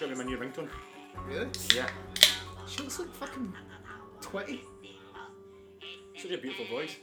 [0.00, 0.68] It's gonna my new ringtone.
[1.26, 1.48] really?
[1.74, 1.88] Yeah.
[2.68, 3.52] She looks like fucking
[4.20, 4.60] 20.
[6.16, 6.94] Such a beautiful voice.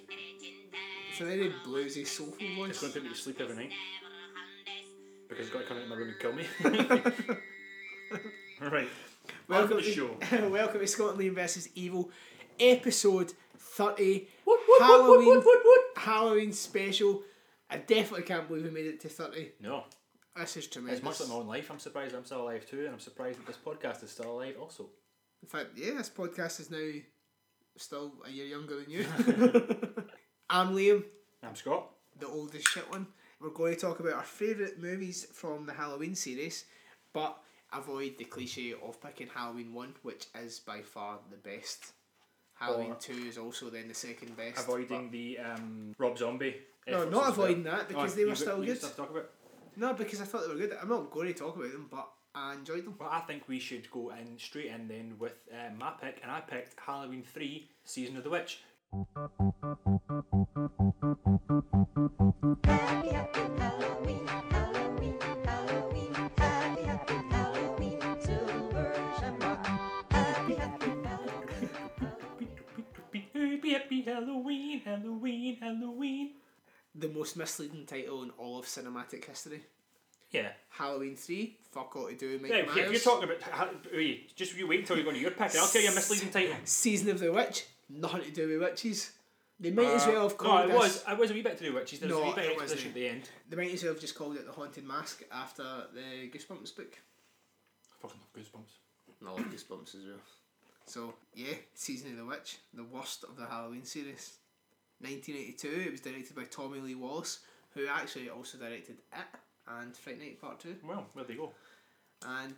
[1.12, 2.70] It's a very bluesy, soulful voice.
[2.70, 3.74] It's going to put me to sleep every night.
[5.28, 6.46] Because it's got to come into my room and kill me.
[8.64, 8.88] Alright.
[9.50, 10.16] Welcome to the show.
[10.48, 12.10] welcome to Scott and Liam versus Evil,
[12.58, 14.30] episode 30.
[14.46, 15.82] What, what, what, Halloween, what, what, what?
[15.98, 17.24] Halloween special.
[17.70, 19.52] I definitely can't believe we made it to 30.
[19.60, 19.84] No.
[20.36, 21.00] This is tremendous.
[21.00, 21.70] It's much like my own life.
[21.72, 24.56] I'm surprised I'm still alive too, and I'm surprised that this podcast is still alive
[24.60, 24.90] also.
[25.42, 26.92] In fact, yeah, this podcast is now
[27.78, 29.06] still a year younger than you.
[30.50, 31.04] I'm Liam,
[31.44, 31.90] I'm Scott.
[32.20, 33.08] the oldest shit one.
[33.40, 36.66] We're going to talk about our favourite movies from the Halloween series,
[37.14, 37.38] but
[37.74, 41.92] avoid the cliche of picking Halloween 1, which is by far the best.
[42.56, 44.60] Halloween Or- 2 is also then the second best.
[44.64, 46.56] Avoiding the um, Rob Zombie.
[46.88, 47.48] No, not as well.
[47.48, 48.78] avoiding that because Oh, they were still good.
[48.78, 49.30] Stuff to talk about.
[49.78, 50.78] No, because I thought they were good.
[50.82, 52.96] I'm not going to talk about them, but I enjoyed them.
[52.98, 56.32] Well, I think we should go in straight in then with uh, my pick, and
[56.32, 58.60] I picked Halloween 3 Season of the Witch.
[58.94, 59.44] Happy,
[63.10, 66.14] happy Halloween, Halloween, Halloween.
[66.38, 69.68] Happy, happy Halloween, Silver Shamrock.
[70.12, 71.70] Happy, happy Halloween.
[73.34, 76.30] Happy, happy Halloween, Halloween, Halloween.
[76.98, 79.62] The most misleading title in all of cinematic history.
[80.32, 80.50] Yeah.
[80.70, 83.42] Halloween 3, fuck all to do with Mike Yeah, if you're talking about.
[83.42, 85.92] ha- Wait, just you wait until you go to your pick, and I'll tell you
[85.92, 86.56] a misleading title.
[86.66, 89.12] Season of the Witch, nothing to do with witches.
[89.60, 90.76] They might as well have Uh, no, it this.
[90.78, 91.04] was.
[91.10, 92.00] It was a wee bit to do with witches.
[92.00, 93.30] There was No, a wee bit of exposition at the end.
[93.50, 96.98] They might as well have just called it the Haunted Mask after the Goosebumps book.
[97.94, 99.26] I fucking love goosebumps.
[99.26, 100.20] I love Goosebumps as well.
[100.88, 104.34] So yeah, Season of the Witch, the worst of the Halloween series.
[105.00, 105.68] 1982.
[105.88, 107.40] It was directed by Tommy Lee Wallace,
[107.74, 110.76] who actually also directed It and Fright Night Part Two.
[110.84, 111.54] Well, where they go?
[112.26, 112.56] And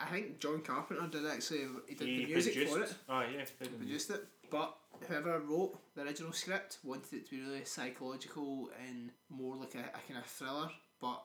[0.00, 2.74] I think John Carpenter did actually he did He the music produced.
[2.74, 2.94] for it.
[3.08, 4.24] Oh yeah, he produced it.
[4.50, 4.76] But
[5.08, 9.80] whoever wrote the original script wanted it to be really psychological and more like a,
[9.80, 10.70] a kind of thriller.
[11.00, 11.22] But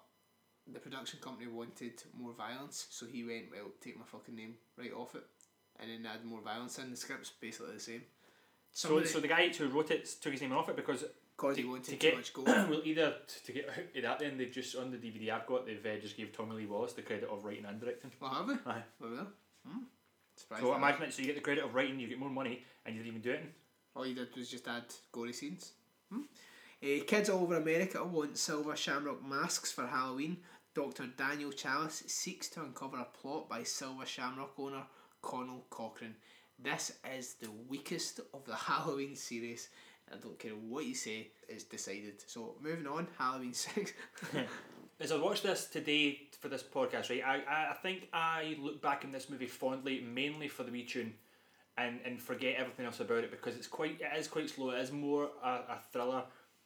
[0.72, 4.94] the production company wanted more violence, so he went, well, take my fucking name right
[4.94, 5.24] off it.
[5.80, 6.92] And then add more violence in.
[6.92, 8.04] The script's basically the same.
[8.74, 11.04] So, Somebody, so the guy who wrote it took his name off it because
[11.36, 12.48] because he wanted to too get- much gold.
[12.48, 15.46] well, either t- to get out of that, then they just on the DVD I've
[15.48, 18.12] got, they've uh, just gave Tommy Lee Wallace the credit of writing and directing.
[18.20, 18.54] well, have we?
[18.66, 18.84] Aye.
[19.00, 19.28] Well, well.
[19.68, 19.78] Hmm.
[20.36, 21.14] Surprised So imagine it.
[21.14, 23.22] So you get the credit of writing, you get more money, and you didn't even
[23.22, 23.44] do it.
[23.96, 25.74] All you did was just add gory scenes.
[26.12, 26.22] Hmm?
[26.84, 30.38] Uh, kids all over America want silver shamrock masks for Halloween.
[30.74, 31.08] Dr.
[31.18, 34.84] Daniel Challis seeks to uncover a plot by silver shamrock owner
[35.22, 36.16] Conal Cochran.
[36.64, 39.70] This is the weakest of the Halloween series.
[40.12, 42.24] I don't care what you say, it's decided.
[42.28, 43.94] So moving on, Halloween 6.
[45.00, 48.82] As I watched this today for this podcast, right, I, I, I think I look
[48.82, 51.14] back in this movie fondly, mainly for the wee tune,
[51.78, 54.70] and, and forget everything else about it because it's quite it is quite slow.
[54.72, 56.24] It is more a, a thriller.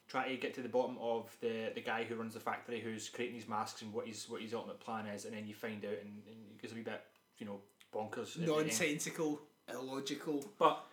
[0.09, 3.07] Try to get to the bottom of the, the guy who runs the factory, who's
[3.09, 5.85] creating these masks and what his what his ultimate plan is, and then you find
[5.85, 7.01] out, and, and it gets a wee bit
[7.37, 7.61] you know
[7.93, 8.37] bonkers.
[8.37, 8.67] at the end.
[8.67, 9.39] Nonsensical,
[9.69, 10.83] illogical, But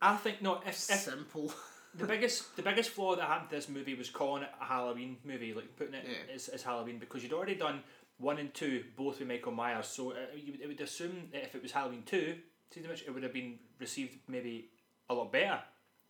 [0.00, 1.52] I think no, if, if simple.
[1.94, 5.16] the biggest the biggest flaw that happened to this movie was calling it a Halloween
[5.24, 6.34] movie, like putting it Yeah.
[6.34, 7.80] as, as Halloween because you'd already done
[8.18, 11.54] one and two both with Michael Myers, so uh, you it would assume that if
[11.54, 12.36] it was Halloween two,
[12.70, 14.68] season which it would have been received maybe
[15.10, 15.60] a lot better.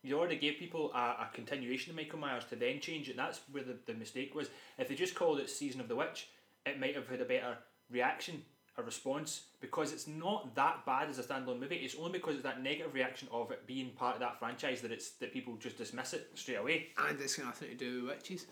[0.04, 3.16] You already gave people a, a continuation of Michael Myers to then change it.
[3.16, 4.48] That's where the, the mistake was.
[4.76, 6.28] If they just called it Season of the Witch,
[6.66, 7.56] it might have had a better
[7.88, 8.42] reaction,
[8.78, 11.76] a response, because it's not that bad as a standalone movie.
[11.76, 14.90] It's only because it's that negative reaction of it being part of that franchise that
[14.92, 16.88] it's that people just dismiss it straight away.
[16.98, 18.46] and it's got nothing to do with witches.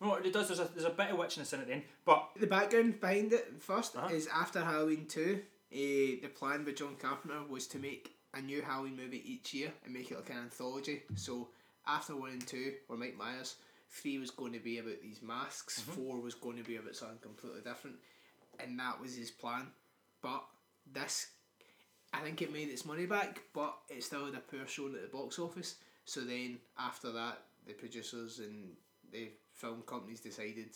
[0.00, 0.48] Well, it does.
[0.48, 3.60] There's a there's a bit of witchiness in it then, but The background behind it
[3.60, 4.08] 1st Uh-huh.
[4.14, 5.76] is after Halloween 2, uh,
[6.22, 9.92] the plan by John Carpenter was to make a new Halloween movie each year and
[9.92, 11.02] make it like an anthology.
[11.16, 11.48] So
[11.86, 13.56] after 1 and 2 were Mike Myers,
[13.90, 17.18] 3 was going to be about these masks, 4 was going to be about something
[17.20, 17.96] completely different,
[18.60, 19.68] and that was his plan.
[20.22, 20.44] But
[20.92, 21.28] this,
[22.12, 25.02] I think it made its money back, but it still had a poor showing at
[25.02, 25.76] the box office.
[26.04, 28.72] So then after that, the producers and
[29.12, 30.70] the film companies decided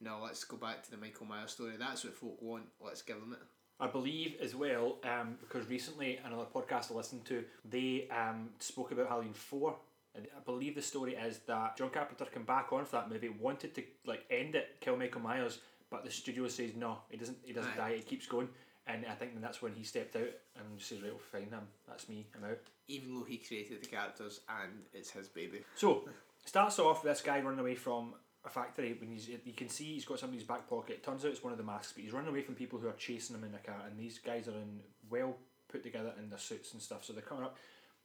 [0.00, 1.74] no, let's go back to the Michael Myers story.
[1.78, 2.64] That's what folk want.
[2.84, 3.38] Let's give them it.
[3.80, 8.92] I believe as well, um, because recently another podcast I listened to, they um, spoke
[8.92, 9.74] about Halloween 4
[10.14, 13.28] And I believe the story is that John Carpenter came back on for that movie,
[13.28, 15.58] wanted to like end it, kill Michael Myers,
[15.94, 17.38] but the studio says no, he doesn't.
[17.44, 17.76] He doesn't Aye.
[17.90, 17.94] die.
[17.98, 18.48] He keeps going,
[18.88, 22.08] and I think that's when he stepped out and says, "Right, well, fine, then that's
[22.08, 22.26] me.
[22.34, 22.58] I'm out."
[22.88, 25.60] Even though he created the characters and it's his baby.
[25.76, 26.08] So
[26.44, 28.14] starts off with this guy running away from
[28.44, 31.04] a factory when he's you can see he's got something in his back pocket.
[31.04, 32.94] Turns out it's one of the masks, but he's running away from people who are
[32.94, 35.36] chasing him in a car, and these guys are in well
[35.70, 37.04] put together in their suits and stuff.
[37.04, 37.56] So they're coming up.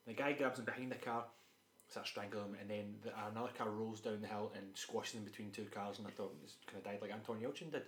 [0.06, 1.26] The guy grabs him behind the car,
[1.90, 5.24] starts strangling him, and then the, another car rolls down the hill and squashes him
[5.24, 5.98] between two cars.
[5.98, 7.84] And I thought he's kind of died like Anton Yelchin did.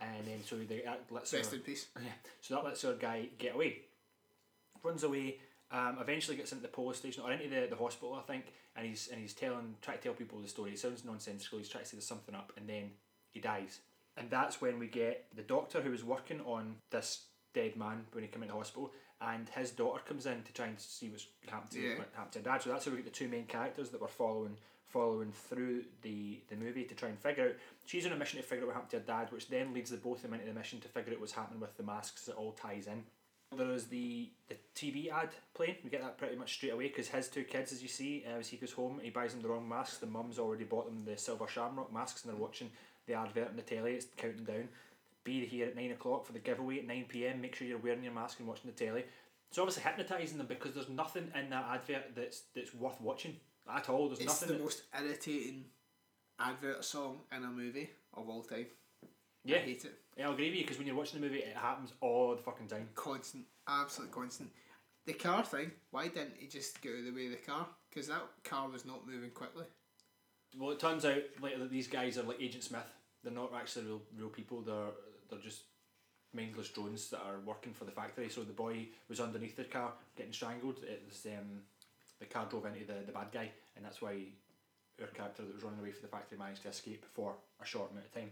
[0.00, 1.86] And then so they uh, lets Rest her- in peace.
[1.96, 2.10] yeah.
[2.40, 3.82] So that lets our guy get away.
[4.82, 5.38] Runs away.
[5.72, 8.84] Um, eventually gets into the police station or into the, the hospital, I think, and
[8.84, 10.72] he's and he's telling trying to tell people the story.
[10.72, 11.58] It sounds nonsensical.
[11.58, 12.90] He's trying to say there's something up, and then
[13.30, 13.78] he dies.
[14.16, 18.24] And that's when we get the doctor who was working on this dead man when
[18.24, 21.70] he came into hospital, and his daughter comes in to try and see what's happened
[21.72, 21.98] to Yeah.
[21.98, 22.62] what happened to her dad.
[22.62, 24.56] So that's how we get the two main characters that we're following
[24.86, 27.54] following through the, the movie to try and figure out.
[27.86, 29.90] She's on a mission to figure out what happened to her dad, which then leads
[29.90, 32.26] the both of them into the mission to figure out what's happening with the masks.
[32.26, 33.04] It all ties in.
[33.56, 35.76] There is the, the TV ad playing.
[35.84, 38.38] We get that pretty much straight away because his two kids, as you see, uh,
[38.40, 39.98] as he goes home, he buys them the wrong masks.
[39.98, 42.70] The mum's already bought them the silver shamrock masks, and they're watching
[43.06, 43.94] the advert on the telly.
[43.94, 44.68] It's counting down.
[45.24, 47.40] Be here at nine o'clock for the giveaway at nine pm.
[47.40, 49.04] Make sure you're wearing your mask and watching the telly.
[49.50, 53.36] It's obviously hypnotising them because there's nothing in that advert that's that's worth watching
[53.72, 54.08] at all.
[54.08, 54.48] There's It's nothing.
[54.48, 55.64] the that- most irritating
[56.38, 58.66] advert song in a movie of all time.
[59.44, 59.92] yeah, I hate it.
[60.16, 62.42] yeah, I'll agree with you because when you're watching the movie, it happens all the
[62.42, 62.88] fucking time.
[62.94, 64.50] Constant, absolute constant.
[65.06, 67.66] The car thing, why didn't he just get out of the way of the car?
[67.88, 69.64] Because that car was not moving quickly.
[70.56, 72.86] Well, it turns out later that these guys are like Agent Smith.
[73.22, 74.62] They're not actually real real people.
[74.62, 74.90] They're
[75.30, 75.62] they're just
[76.34, 78.28] mindless drones that are working for the factory.
[78.28, 80.78] So the boy was underneath the car getting strangled.
[80.82, 81.62] It was um,
[82.18, 84.16] the car drove into the, the bad guy, and that's why
[85.00, 87.90] our character that was running away from the factory managed to escape for a short
[87.90, 88.30] amount of time.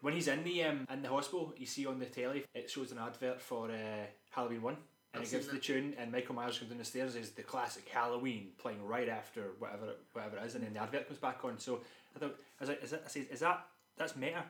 [0.00, 2.92] When he's in the um, in the hospital, you see on the telly it shows
[2.92, 4.76] an advert for uh, Halloween one,
[5.12, 7.42] and I've it gives the tune, and Michael Myers comes down the stairs is the
[7.42, 11.18] classic Halloween playing right after whatever it, whatever it is, and then the advert comes
[11.18, 11.58] back on.
[11.58, 11.80] So
[12.14, 13.66] I thought, I was like, is that is that
[13.96, 14.44] that's meta?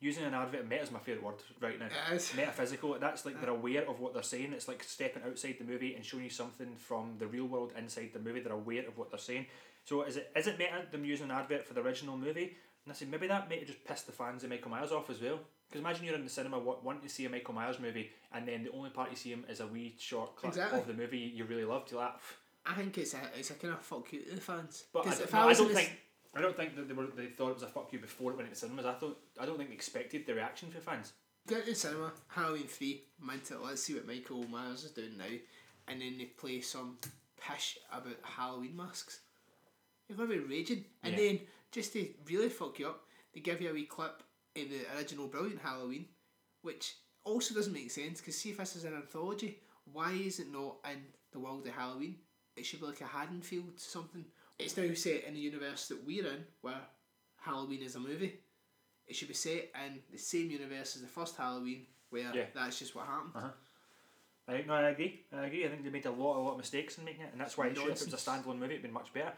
[0.00, 1.86] Using an advert, meta is my favourite word right now.
[2.12, 2.32] It is.
[2.36, 2.96] Metaphysical.
[3.00, 4.52] That's like they're aware of what they're saying.
[4.52, 8.10] It's like stepping outside the movie and showing you something from the real world inside
[8.12, 8.38] the movie.
[8.40, 9.46] They're aware of what they're saying.
[9.84, 12.56] So is it is it meta them using an advert for the original movie?
[12.84, 15.10] And I said maybe that might have just pissed the fans of Michael Myers off
[15.10, 15.40] as well.
[15.68, 18.62] Because imagine you're in the cinema wanting to see a Michael Myers movie, and then
[18.64, 20.80] the only part you see him is a wee short clip Exactly.
[20.80, 21.90] of the movie you really loved.
[21.90, 22.36] You're like, "Pff."
[22.66, 24.84] I think it's a it's a kind of fuck you to the fans.
[24.92, 25.92] but I, 'Cause don't- if no, I don't think
[26.34, 28.36] I don't think that they were they thought it was a fuck you before it
[28.36, 28.86] went into cinemas.
[28.86, 31.12] I thought I don't think they expected the reaction from fans.
[31.46, 35.16] Go to the cinema, Halloween 3, mint it, let's see what Michael Myers is doing
[35.16, 35.24] now,
[35.88, 36.98] and then they play some
[37.40, 39.20] pish about Halloween masks.
[40.08, 40.84] You're to be raging.
[41.02, 41.18] And Yeah.
[41.18, 41.40] then,
[41.72, 44.22] just to really fuck you up, they give you a wee clip
[44.54, 46.08] in the original Brilliant Halloween,
[46.60, 49.58] which also doesn't make sense, because see if this is an anthology,
[49.90, 51.02] why is it not in
[51.32, 52.18] the world of Halloween?
[52.56, 54.26] It should be like a Haddonfield something.
[54.58, 56.80] It's now set in the universe that we're in, where
[57.36, 58.40] Halloween is a movie.
[59.06, 62.46] It should be set in the same universe as the first Halloween, where Yeah.
[62.54, 63.32] that's just what happened.
[63.34, 63.50] Uh-huh.
[64.48, 65.20] I, no, I agree.
[65.32, 65.64] I agree.
[65.64, 67.56] I think they made a lot, a lot of mistakes in making it, and that's
[67.56, 69.32] why sure, if it was a standalone movie, it'd been much better.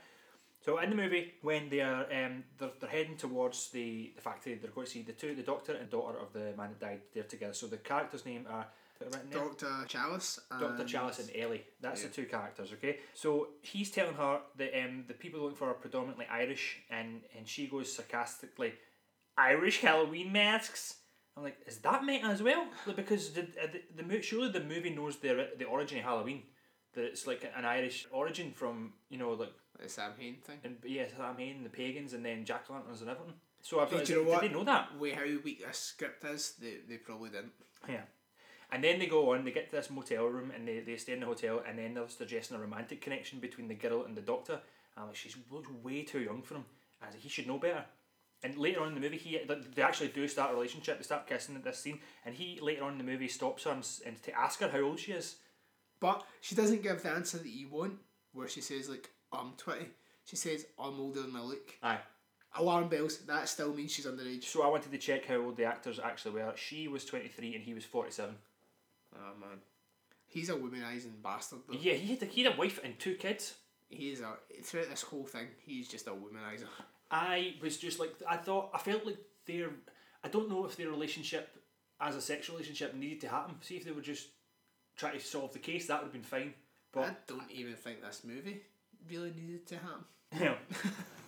[0.64, 4.54] So in the movie, when they are um, they're, they're heading towards the, the factory,
[4.54, 7.00] they're going to see the two, the doctor and daughter of the man that died.
[7.14, 7.54] They're together.
[7.54, 8.66] So the characters' name are
[9.06, 9.40] written there?
[9.40, 10.38] Doctor Challis.
[10.50, 10.66] Dr.
[10.82, 11.64] and- Challis and Ellie.
[11.80, 12.08] That's Yeah.
[12.08, 12.98] the two characters, okay?
[13.14, 17.48] So he's telling her that um, the people looking for are predominantly Irish, and, and
[17.48, 18.74] she goes sarcastically,
[19.36, 20.96] Irish Halloween masks?
[21.36, 22.66] I'm like, is that meta as well?
[22.96, 23.66] Because the, uh,
[23.96, 26.42] the, the surely the movie knows the, the origin of Halloween.
[26.94, 30.58] That it's like an Irish origin from, you know, like, The Sam Hain thing.
[30.64, 33.34] and yeah, Sam Hain, the pagans, and then Jack Lanterns and everything.
[33.62, 34.98] So I thought, know did they know that?
[34.98, 37.52] Way how weak this script is, they, they probably didn't.
[37.88, 38.02] Yeah.
[38.72, 41.12] And then they go on, they get to this motel room and they, they stay
[41.12, 44.20] in the hotel and then they're suggesting a romantic connection between the girl and the
[44.20, 44.60] doctor.
[44.96, 46.64] I'm like, she's looks way too young for him.
[47.00, 47.84] Was like, he should know better.
[48.42, 49.38] And later on in the movie, he
[49.74, 50.96] they- actually do start a relationship.
[50.98, 53.70] They start kissing at this scene, and he later on in the movie stops her
[53.70, 55.36] and, and to ask her how old she is.
[56.00, 57.98] But she doesn't give the answer that you want,
[58.32, 59.86] where she says, like, I'm 20.
[60.24, 61.74] She says, I'm older than I look.
[61.82, 61.98] Aye.
[62.56, 64.44] Alarm bells, that still means she's underage.
[64.44, 66.52] So I wanted to check how old the actors actually were.
[66.56, 68.34] She was twenty three and he was forty seven.
[69.14, 69.58] Oh, man.
[70.26, 71.78] He's a womanizing bastard, though.
[71.78, 73.54] Yeah, he had a, he had a wife and two kids.
[73.88, 76.68] He is a, throughout this whole thing, he's just a womanizer.
[77.10, 79.70] I was just like I thought I felt like their
[80.22, 81.48] I don't know if their relationship
[82.00, 83.56] as a sexual relationship needed to happen.
[83.62, 84.28] See if they were just
[84.96, 86.54] trying to solve the case, that would have been fine.
[86.92, 88.62] But I don't even think this movie
[89.10, 90.04] really needed to happen.
[90.40, 90.54] Yeah.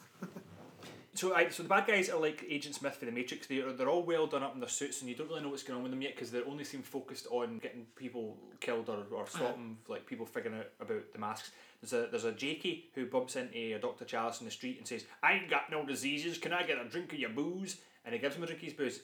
[1.22, 3.46] so, I, so the bad guys are like Agent Smith for the Matrix.
[3.46, 5.50] They are, they're all well done up in their suits, and you don't really know
[5.50, 8.88] what's going on with them yet because they only seem focused on getting people killed
[8.88, 9.38] or, or uh-huh.
[9.38, 11.52] stopping like people figuring out about the masks.
[11.80, 14.04] There's a there's a Jakey who bumps into a Dr.
[14.04, 16.38] Challis in the street and says, "I ain't got no diseases.
[16.38, 18.64] Can I get a drink of your booze?" And he gives him a drink of
[18.64, 19.00] his booze.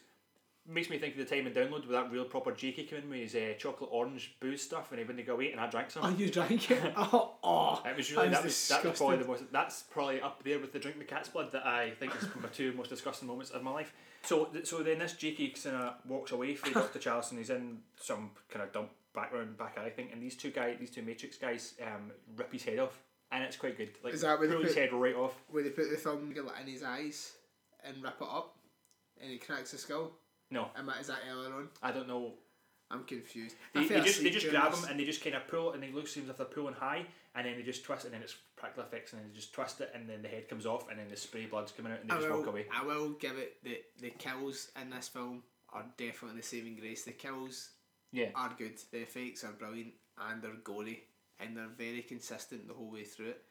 [0.71, 3.11] Makes me think of the time in Download with that real proper Jakey coming in
[3.11, 5.91] with his uh, chocolate orange booze stuff, and he wouldn't go away, and I drank
[5.91, 6.05] some.
[6.05, 6.93] Oh, you drank it?
[6.97, 7.83] Oh, oh.
[7.89, 9.51] It was really that was, that was probably the most.
[9.51, 12.49] That's probably up there with the drink the cat's blood that I think is my
[12.49, 13.95] two most disgusting moments of my life.
[14.23, 17.79] So so then this Jakey kind of walks away from Doctor Challis and he's in
[17.97, 21.39] some kind of dump background back alley thing, and these two guys, these two Matrix
[21.39, 23.01] guys, um, rip his head off,
[23.33, 23.91] and it's quite good.
[24.05, 25.35] Like Is that where they pull his head right off?
[25.49, 27.33] Where they put the thumb in his eyes
[27.85, 28.55] and wrap it up
[29.21, 30.13] and he cracks the skull.
[30.51, 31.69] No, Am I, is that earlier on?
[31.83, 32.35] I don't know.
[32.91, 33.55] I'm confused.
[33.75, 34.83] They, they just they just grab this.
[34.83, 37.05] him and they just kind of pull and they look seems if they're pulling high
[37.35, 39.83] and then they just twist and then it's practical effects and then they just twist
[39.83, 42.09] it and then the head comes off and then the spray blood's coming out and
[42.09, 42.65] they I just will, walk away.
[42.75, 45.43] I will give it the the kills in this film
[45.75, 47.05] are definitely the saving grace.
[47.05, 47.69] The kills
[48.11, 48.31] Yeah.
[48.35, 48.79] are good.
[48.91, 51.05] The effects are brilliant and they're gory
[51.39, 53.43] and they're very consistent the whole way through it.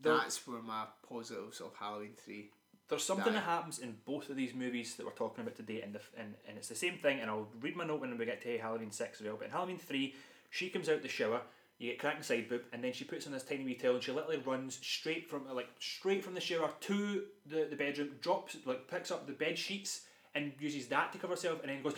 [0.00, 2.52] They're- That's where my positives of Halloween three.
[2.92, 5.94] There's something that happens in both of these movies that we're talking about today, and,
[5.94, 7.20] the, and and it's the same thing.
[7.20, 9.36] And I'll read my note when we get to Halloween six as well.
[9.38, 10.14] But in Halloween three,
[10.50, 11.40] she comes out the shower,
[11.78, 14.04] you get cracked side boob, and then she puts on this tiny wee towel, and
[14.04, 18.58] she literally runs straight from like straight from the shower to the, the bedroom, drops
[18.66, 20.02] like picks up the bed sheets
[20.34, 21.94] and uses that to cover herself, and then goes.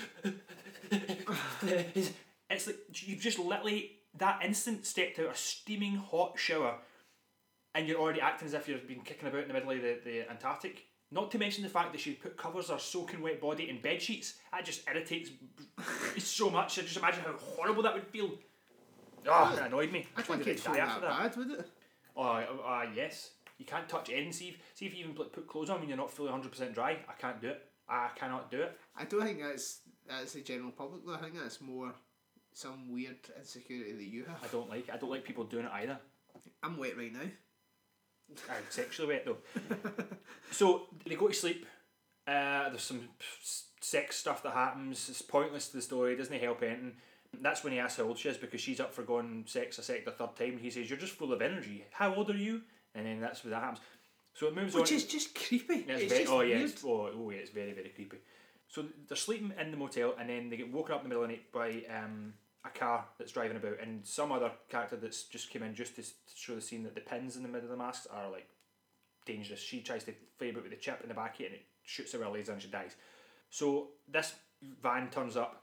[2.51, 6.77] it's like you've just literally that instant stepped out a steaming hot shower
[7.75, 9.99] and you're already acting as if you've been kicking about in the middle of the,
[10.05, 10.87] the Antarctic.
[11.11, 14.01] Not to mention the fact that she put covers her soaking wet body in bed
[14.01, 14.35] sheets.
[14.53, 15.31] That just irritates
[16.19, 16.79] so much.
[16.79, 18.31] I just imagine how horrible that would feel.
[19.27, 20.07] Oh, it annoyed me.
[20.17, 21.35] I just think it's die after that.
[21.35, 21.71] bad, would it?
[22.17, 23.31] Oh, uh, uh, yes.
[23.59, 24.33] You can't touch anything.
[24.33, 26.75] See if, see if you even put put clothes on when you're not fully 100%
[26.75, 26.99] dry.
[27.09, 27.63] I can't do it.
[27.89, 28.79] I cannot do it.
[28.97, 31.15] I don't think that's that's the general public though.
[31.15, 31.93] I think that's more
[32.53, 34.43] some weird insecurity that you have.
[34.43, 34.95] I don't like It.
[34.95, 35.99] I don't like people doing it either.
[36.63, 37.21] I'm wet right now.
[38.51, 39.39] I'm sexually wet though.
[40.51, 41.67] so they go to sleep.
[42.27, 43.09] Uh, there's some
[43.81, 45.09] sex stuff that happens.
[45.09, 46.15] It's pointless to the story.
[46.15, 46.95] It doesn't help anything.
[47.41, 49.83] That's when he asks how old she is because she's up for going sex a
[49.83, 50.59] second or third time.
[50.59, 51.85] He says, "You're just full of energy.
[51.93, 52.63] How old are you?"
[52.95, 53.81] And then that's where that happens.
[54.35, 54.83] So it moves Which on.
[54.83, 55.85] Which is just creepy.
[55.89, 58.19] It's it's very, just oh yeah, it's, oh, oh yeah, it's very very creepy.
[58.69, 61.25] So they're sleeping in the motel, and then they get woken up in the middle
[61.25, 65.25] of the night by um, a car that's driving about, and some other character that's
[65.25, 66.03] just came in just to,
[66.35, 68.49] show the scene that the pins in the middle of the masks are like
[69.27, 69.61] dangerous.
[69.61, 71.67] She tries to fire about with the chip in the back of it, and it
[71.85, 72.97] shoots her with a laser, and she dies.
[73.51, 74.35] So this
[74.83, 75.63] van turns up,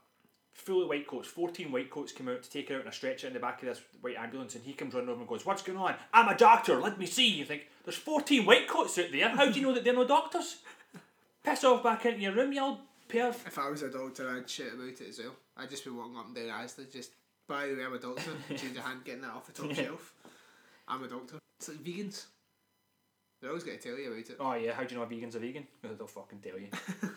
[0.52, 1.28] full of white coats.
[1.28, 3.62] Fourteen white coats come out to take her out in a stretcher in the back
[3.62, 5.96] of this white ambulance, and he comes running over and goes, "What's going on?
[6.12, 6.80] I'm a doctor.
[6.80, 9.28] Let me see." You think there's fourteen white coats out there.
[9.28, 10.58] How do you know that they're no doctors?
[11.42, 12.78] Piss off back into your room, you old
[13.08, 13.46] perv.
[13.46, 15.34] If I was a doctor, I'd shit about it as well.
[15.56, 17.12] I'd just be walking up and down Asda, just
[17.48, 18.30] by the way, I'm a doctor.
[18.48, 20.14] Change your hand, getting that off the top shelf.
[20.88, 21.38] I'm a doctor.
[21.58, 22.26] It's like vegans.
[23.40, 24.36] They're always going to tell you about it.
[24.38, 25.66] Oh yeah, how do you know a vegan's a vegan?
[25.80, 26.68] Because they'll fucking tell you.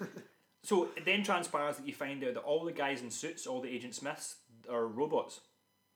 [0.64, 3.62] so it then transpires that you find out that all the guys in suits, all
[3.62, 4.38] the Agent Smiths,
[4.70, 5.42] are robots,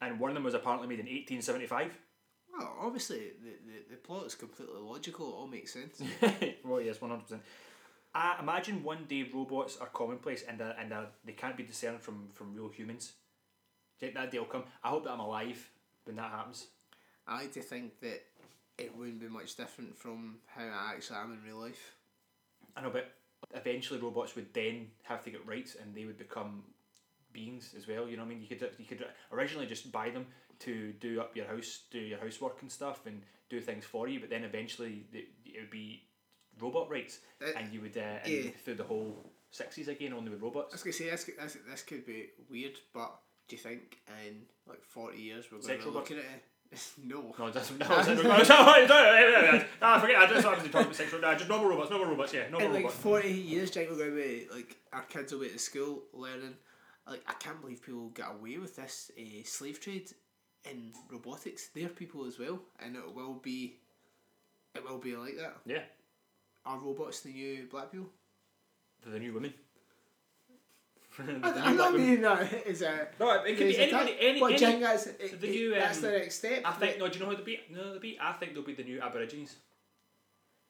[0.01, 1.98] and one of them was apparently made in eighteen seventy five.
[2.55, 5.29] Well, obviously, the, the, the plot is completely logical.
[5.29, 6.01] It all makes sense.
[6.63, 7.41] well, yes, one hundred percent.
[8.13, 12.01] I imagine one day robots are commonplace and they're, and they're, they can't be discerned
[12.01, 13.13] from, from real humans.
[14.00, 14.63] Do you think that day will come?
[14.84, 15.70] I hope that I'm alive
[16.06, 16.68] when that happens.
[17.28, 18.24] I like to think that
[18.78, 21.96] it wouldn't be much different from how I actually am in real life.
[22.75, 23.12] I know, but
[23.54, 26.63] eventually robots would then have to get rights and they would become
[27.32, 28.08] beings as well.
[28.08, 28.42] You know what I mean?
[28.42, 30.25] You could you could originally just buy them
[30.60, 34.20] to do up your house, do your housework and stuff, and do things for you.
[34.20, 36.04] But then eventually it, it would be
[36.60, 38.51] robot rights, Uh, and you would uh, and yeah.
[38.63, 39.16] through the whole
[39.51, 40.74] sixties again only with robots.
[40.74, 43.62] I was going to say, this, could- this, this could be weird, but do you
[43.62, 43.98] think
[44.28, 46.44] in like 40 years we're going to be looking at it?
[47.04, 47.34] no.
[47.39, 47.80] No, it doesn't.
[47.80, 48.24] No, it doesn't.
[48.24, 50.18] no, sorry, sorry, ah, forget.
[50.18, 51.20] I just wanted to talk about sexual.
[51.20, 51.89] No, just normal robots.
[51.89, 52.32] Normal robots.
[52.32, 52.92] Yeah, normal In like.
[52.92, 56.54] 40 years, Jake, we're going to be like, our kids will be at school learning.
[57.08, 60.12] Like, I can't believe people get away with this uh, slave trade
[60.70, 61.70] in robotics.
[61.74, 63.78] They're people as well, and it will be,
[64.75, 65.56] it will be like that.
[65.66, 65.82] Yeah,
[66.69, 68.09] Are robots the new black people?
[69.01, 69.53] for the new women.
[71.19, 72.07] I, new I black don't women.
[72.09, 73.07] mean that is a.
[73.19, 74.15] No, it could be anybody.
[74.19, 76.61] Any, but any, it, the new, that's um, the next step.
[76.65, 77.07] I think no.
[77.07, 77.59] Do you know who they'll be?
[77.71, 78.17] No, they'll be.
[78.21, 79.55] I think they'll be the new Aborigines.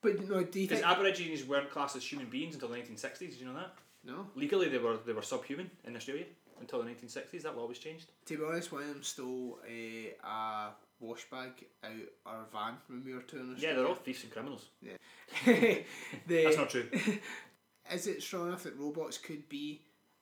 [0.02, 0.92] But no, do you Because think?
[0.92, 3.32] Aborigines weren't classed as human beings until the nineteen sixties.
[3.32, 3.74] Did you know that?
[4.06, 4.28] no.
[4.36, 6.24] Legally, they were they were subhuman in Australia
[6.62, 7.44] until the nineteen sixties.
[7.44, 8.06] That law was changed.
[8.28, 11.92] To be honest, one of them stole a, a wash bag out
[12.26, 14.66] our van when we were touring Yeah, they're all thieves and criminals.
[15.46, 15.84] the,
[16.28, 16.90] That's not true.
[17.92, 19.82] is it strong enough that robots could be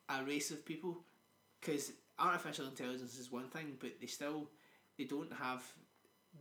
[0.09, 0.97] a race of people?
[1.59, 4.49] Because artificial intelligence is one thing, but they still
[4.97, 5.63] they don't have.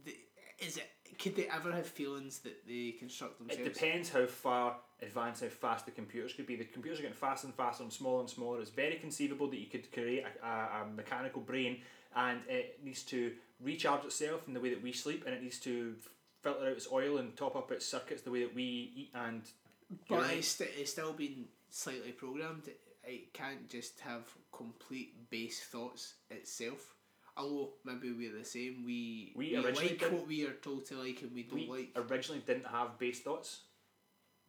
[0.05, 0.15] The,
[0.59, 0.89] is it?
[1.19, 3.67] Could they ever have feelings that they construct themselves?
[3.67, 6.57] It depends how far advanced, how fast the computers could be.
[6.57, 8.61] The computers are getting faster and faster and smaller and smaller.
[8.61, 11.79] It's very conceivable that you could create a, a, a mechanical brain
[12.17, 15.59] and it needs to recharge itself in the way that we sleep and it needs
[15.61, 15.95] to
[16.43, 19.43] filter out its oil and top up its circuits the way that we eat and
[20.09, 22.69] But it's, st- it's still been slightly programmed.
[23.05, 26.95] It, can't just have complete base thoughts itself.
[27.37, 28.83] Although maybe we're the same.
[28.85, 32.11] We We originally like what we are told to like and we don't we like.
[32.11, 33.61] originally didn't have base thoughts.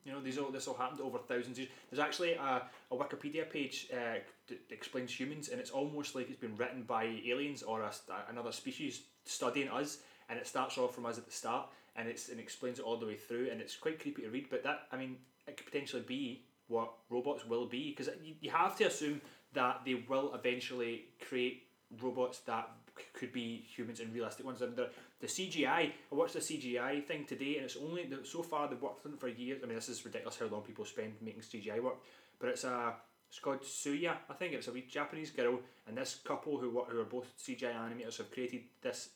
[0.06, 1.70] You know, these all this all happened over thousands of years.
[1.92, 6.40] There's actually a, a Wikipedia page uh, that explains humans, and it's almost like it's
[6.40, 7.92] been written by aliens or a,
[8.30, 10.00] another species studying us.
[10.30, 12.98] And it starts off from us at the start, and it's and explains it all
[12.98, 14.48] the way through, and it's quite creepy to read.
[14.50, 15.16] But that, I mean,
[15.48, 19.22] it could potentially be what robots will be, because you, you have to assume
[19.54, 21.64] that they will eventually create
[22.02, 24.62] robots that c- could be humans and realistic ones.
[24.62, 24.90] And the,
[25.20, 29.06] the CGI, I watched the CGI thing today, and it's only so far they've worked
[29.06, 29.62] on it for years.
[29.64, 31.96] I mean, this is ridiculous how long people spend making CGI work,
[32.40, 32.94] but it's a
[33.30, 34.14] it's called Saya.
[34.30, 37.74] I think it's a wee Japanese girl, and this couple who who are both CGI
[37.74, 39.10] animators have created this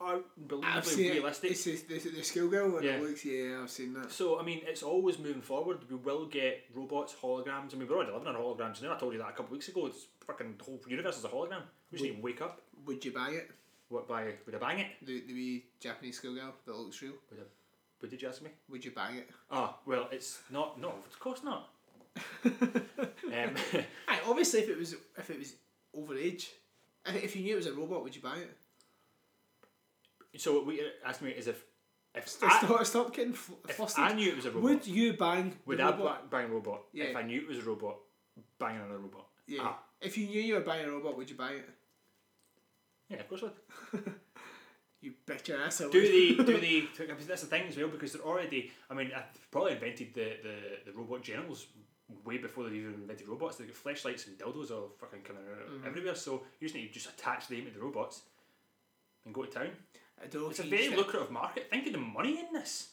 [0.00, 1.14] unbelievably seen it.
[1.14, 1.50] realistic.
[1.52, 2.92] It's the, the, schoolgirl Yeah.
[2.96, 4.10] it looks, yeah, I've seen that.
[4.12, 5.78] So I mean, it's always moving forward.
[5.88, 7.74] We will get robots, holograms.
[7.74, 8.94] I mean, we're already living on holograms now.
[8.94, 9.86] I told you that a couple of weeks ago.
[9.86, 11.62] It's fucking the whole universe is a hologram.
[11.90, 12.60] We just Would- need to wake up.
[12.86, 13.50] Would you buy it?
[13.88, 14.86] What by would I bang it?
[15.02, 17.14] The, the wee Japanese schoolgirl that looks real?
[17.30, 17.42] Would I?
[18.00, 18.50] Would did you ask me?
[18.70, 19.28] Would you bang it?
[19.50, 20.80] Ah, well, it's not.
[20.80, 21.68] No, of course not.
[22.44, 23.54] um,
[24.08, 25.54] Aye, obviously, if it was if it was
[25.94, 26.48] over age,
[27.06, 28.56] if, if you knew it was a robot, would you buy it?
[30.36, 31.64] so what we asked me is if
[32.14, 34.04] if Stop, I, stop, stop getting fl- if flustered.
[34.04, 36.30] I knew it was a robot, would you bang would the I robot?
[36.30, 36.82] bang a robot?
[36.92, 37.04] Yeah.
[37.04, 37.96] If I knew it was a robot,
[38.58, 39.26] bang another robot.
[39.46, 39.60] Yeah.
[39.62, 41.68] Ah, If you knew you were buying a robot, would you buy it?
[43.08, 43.46] yeah, of course I
[43.96, 44.04] would.
[45.02, 45.92] You bet your ass I would.
[45.92, 46.44] Do they?
[46.44, 46.86] Do they?
[47.26, 47.88] That's the thing as well.
[47.88, 48.70] Because they're already.
[48.90, 50.56] I mean, I've probably invented the, the,
[50.90, 51.66] the robot genitals
[52.24, 53.56] way before they even invented robots.
[53.56, 55.86] They've got flashlights and dildos all fucking coming out Mm-hmm.
[55.86, 56.14] everywhere.
[56.14, 58.22] So you just need to just attach them to the robots
[59.24, 59.68] and go to town.
[60.22, 61.68] It's a very lucrative market.
[61.70, 62.88] Think of the money in this.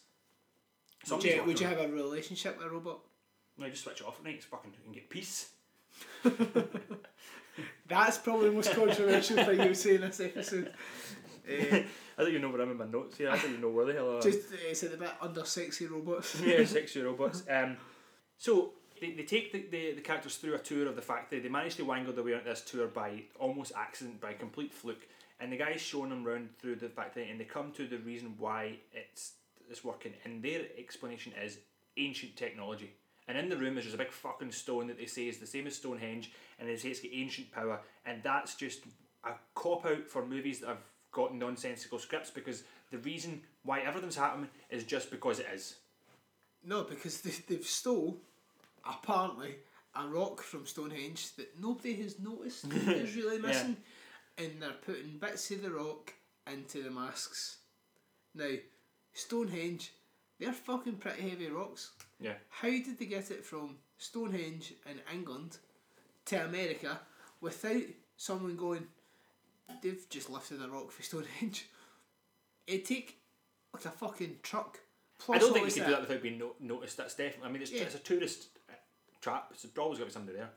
[1.12, 3.00] Would you, would you have a relationship with a robot?
[3.58, 4.36] No, you just switch it off at night.
[4.36, 5.50] It's fucking you can get peace.
[7.88, 10.72] That's probably the most controversial thing you'll say in this episode.
[11.48, 11.78] Uh,
[12.18, 13.30] I don't even know where I'm in my notes here.
[13.30, 14.12] I don't even know where the hell.
[14.12, 14.22] I am.
[14.22, 16.40] just uh, it's a bit under sexy robots.
[16.42, 16.58] yeah,
[16.96, 17.44] year robots.
[17.50, 17.78] Um,
[18.38, 21.40] so they, they take the, the, the characters through a tour of the factory.
[21.40, 25.08] They manage to wangle their way onto this tour by almost accident, by complete fluke.
[25.40, 28.36] And the guy's showing them round through the factory, and they come to the reason
[28.38, 29.34] why it's
[29.70, 30.14] it's working.
[30.24, 31.58] And their explanation is
[31.98, 32.94] ancient technology.
[33.28, 35.46] And in the room, there's just a big fucking stone that they say is the
[35.46, 37.82] same as Stonehenge, and they say it's got ancient power.
[38.06, 38.84] And that's just
[39.26, 44.16] a cop out for movies that have got nonsensical scripts because the reason why everything's
[44.16, 45.76] happening is just because it is.
[46.64, 48.18] No, because they, they've stole,
[48.90, 49.56] apparently,
[49.96, 53.48] a rock from Stonehenge that nobody has noticed is really Yeah.
[53.48, 53.78] missing,
[54.38, 56.14] and they're putting bits of the rock
[56.52, 57.58] into the masks.
[58.36, 58.52] Now,
[59.14, 59.92] Stonehenge,
[60.40, 61.92] they're fucking pretty heavy rocks.
[62.20, 62.34] Yeah.
[62.50, 65.58] How did they get it from Stonehenge in England
[66.26, 67.00] to America
[67.42, 67.82] without
[68.18, 68.86] someone going,
[69.82, 71.68] they've just lifted a rock for Stonehenge?
[72.68, 73.18] It'd take
[73.74, 74.80] like a fucking truck.
[75.20, 76.98] Plus I don't think you can do that without being no- noticed.
[76.98, 77.50] That's definitely.
[77.50, 77.82] I mean, it's, Yeah.
[77.84, 78.50] it's a tourist
[79.28, 79.52] trap.
[79.52, 80.50] It's always got to be somebody there.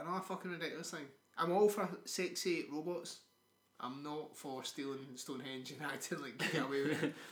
[0.00, 1.04] Another fucking ridiculous thing.
[1.36, 3.18] I'm all for sexy robots.
[3.78, 7.14] I'm not for stealing Stonehenge and acting like get away with it.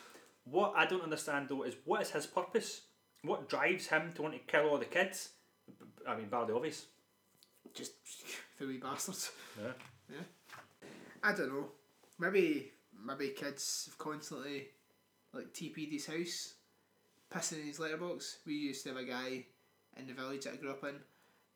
[0.47, 2.83] What I don't understand though is what is his purpose?
[3.23, 5.31] What drives him to want to kill all the kids?
[6.07, 6.85] I mean, bar the obvious.
[7.73, 7.93] Just
[8.59, 9.33] the wee bastards.
[9.59, 9.73] Yeah.
[10.11, 10.89] Yeah.
[11.23, 11.69] I don't know.
[12.19, 14.67] Maybe maybe kids have constantly
[15.33, 16.57] like TP'd his house,
[17.33, 18.41] pissing in his letterbox.
[18.47, 19.47] We used to have a guy
[19.99, 20.97] in the village that I grew up in.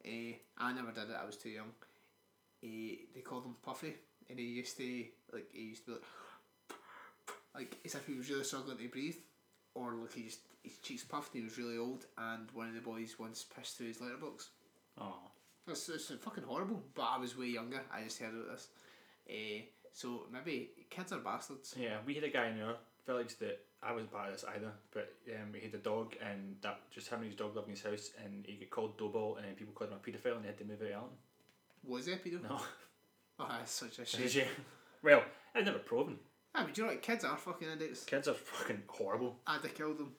[0.05, 1.17] Uh, I never did it.
[1.21, 1.73] I was too young.
[2.63, 3.95] Uh, they called him Puffy,
[4.29, 6.05] and he used to like he used to be like
[7.55, 9.17] like as if he was really struggling to breathe,
[9.75, 11.35] or like he just his cheeks puffed.
[11.35, 14.51] and He was really old, and one of the boys once pissed through his letterbox.
[15.01, 15.19] Oh.
[15.67, 16.83] It's, it's fucking horrible.
[16.95, 17.83] But I was way younger.
[17.93, 18.69] I just heard about this.
[19.29, 19.61] Uh,
[19.93, 21.75] so maybe kids are bastards.
[21.79, 22.77] Yeah, we had a guy in our
[23.09, 26.57] village that I wasn't part of this either, but um, he had a dog, and
[26.63, 29.37] that just him and his dog lived in his house, and he got called Doughball,
[29.37, 31.17] and then people called him a paedophile, and they had to move out of Alton.
[31.87, 32.43] Was he a pedo?
[32.43, 32.61] No,
[33.41, 34.47] Oh, that's such a shame.
[35.03, 35.23] Well,
[35.55, 36.19] I've never proven.
[36.55, 37.03] I mean, do you know what?
[37.03, 38.05] Kids are fucking idiots.
[38.05, 39.37] Kids are fucking horrible.
[39.47, 40.13] I'd have killed them.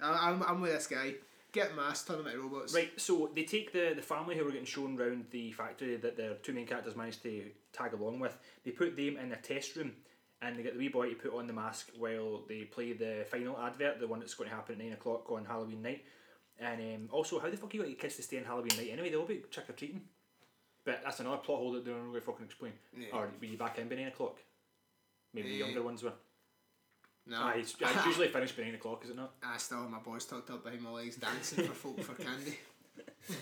[0.00, 1.14] I, I'm, I'm with this guy.
[1.52, 2.72] Get masks, turn them into robots.
[2.72, 6.16] Right, so they take the, the family who were getting shown round the factory that
[6.16, 8.38] their two main characters managed to tag along with.
[8.64, 9.92] They put them in a test room
[10.42, 13.26] and they get the wee boy to put on the mask while they play the
[13.30, 16.04] final advert, the one that's going to happen at 9 o'clock on Halloween night.
[16.58, 18.90] And um, also, how the fuck you got your kids to stay on Halloween night
[18.92, 19.10] anyway?
[19.10, 20.02] They'll be trick or treating.
[20.84, 22.72] But that's another plot hole that they don't really fucking explain.
[22.96, 23.08] Yeah.
[23.12, 24.38] Or were you back in by 9 o'clock?
[25.34, 25.66] Maybe the eh.
[25.66, 26.12] younger ones were.
[27.26, 27.42] No.
[27.42, 29.34] Aye, it's, ah, it's usually finished by 9 o'clock, is it not?
[29.42, 32.58] I still have my boys tucked up behind my legs dancing for folk for candy.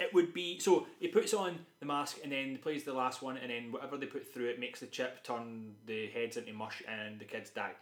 [0.00, 3.36] It would be so he puts on the mask and then plays the last one
[3.36, 6.82] and then whatever they put through it makes the chip turn the heads into mush
[6.88, 7.72] and the kids die.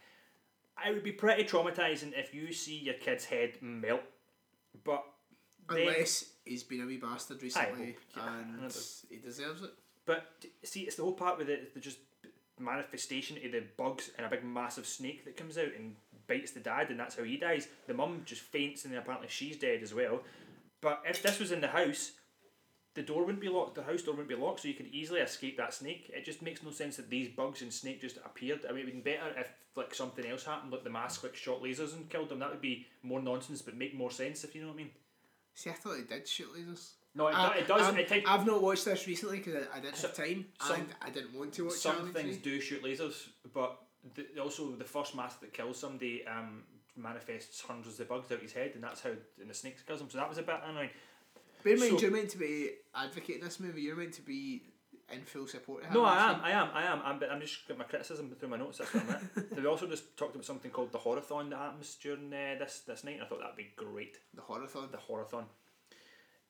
[0.83, 4.01] I would be pretty traumatizing if you see your kid's head melt,
[4.83, 5.03] but
[5.69, 8.71] then, Unless he's been a wee bastard recently hope, yeah, and
[9.09, 9.71] he deserves it.
[10.05, 10.27] but
[10.63, 11.99] see it's the whole part with it the just
[12.59, 15.95] manifestation of the bugs and a big massive snake that comes out and
[16.27, 17.67] bites the dad and that's how he dies.
[17.87, 20.21] The mum just faints and then apparently she's dead as well.
[20.81, 22.11] But if this was in the house,
[22.93, 25.19] the door wouldn't be locked, the house door wouldn't be locked, so you could easily
[25.21, 26.11] escape that snake.
[26.13, 28.61] It just makes no sense that these bugs and snake just appeared.
[28.67, 31.35] I mean, it would be better if like something else happened, like the mask like
[31.35, 32.39] shot lasers and killed them.
[32.39, 34.91] That would be more nonsense, but make more sense if you know what I mean.
[35.53, 36.91] See, I thought he did shoot lasers.
[37.15, 37.81] No, it, I- do, it does.
[37.81, 40.45] I'm- It take, I've not watched this recently because I, I didn't So- have time
[40.61, 43.79] some- and I didn't want to watch some things do shoot lasers, but
[44.15, 46.63] the, also the first mask that kills somebody um,
[46.97, 50.09] manifests hundreds of bugs out his head, and that's how and the snakes kills him.
[50.09, 50.89] So that was a bit annoying.
[51.63, 53.81] Bear in mind, So- you're meant to be advocating this movie.
[53.81, 54.63] You're meant to be
[55.11, 57.01] in full support of No, I am, I am, I am.
[57.03, 58.79] I'm, but I'm just got my criticism through my notes.
[58.79, 59.45] That's what I'm.
[59.51, 63.03] They also just talked about something called the horathon that happens during uh, this this
[63.03, 63.15] night.
[63.15, 64.17] And I thought that'd be great.
[64.33, 64.91] The Horathon.
[64.91, 65.45] The horathon.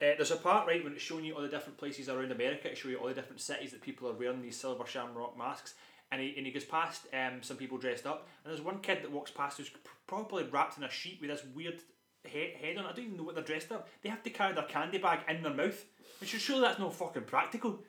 [0.00, 2.70] Uh, there's a part right when it's showing you all the different places around America.
[2.70, 5.74] It shows you all the different cities that people are wearing these silver shamrock masks,
[6.10, 9.02] and he, and he goes past um, some people dressed up, and there's one kid
[9.02, 9.70] that walks past who's
[10.06, 11.80] probably wrapped in a sheet with this weird
[12.24, 12.84] head, head on.
[12.86, 13.88] I don't even know what they're dressed up.
[14.02, 15.84] They have to carry their candy bag in their mouth,
[16.20, 17.80] which is surely that's not fucking practical.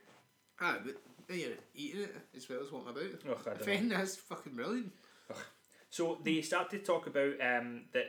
[0.62, 0.96] Ah, but
[1.36, 3.04] you're eating it as well as walking about.
[3.04, 3.66] Ugh, I I dunno.
[3.66, 4.92] find that's fucking brilliant.
[5.90, 8.06] So they start to talk about um, that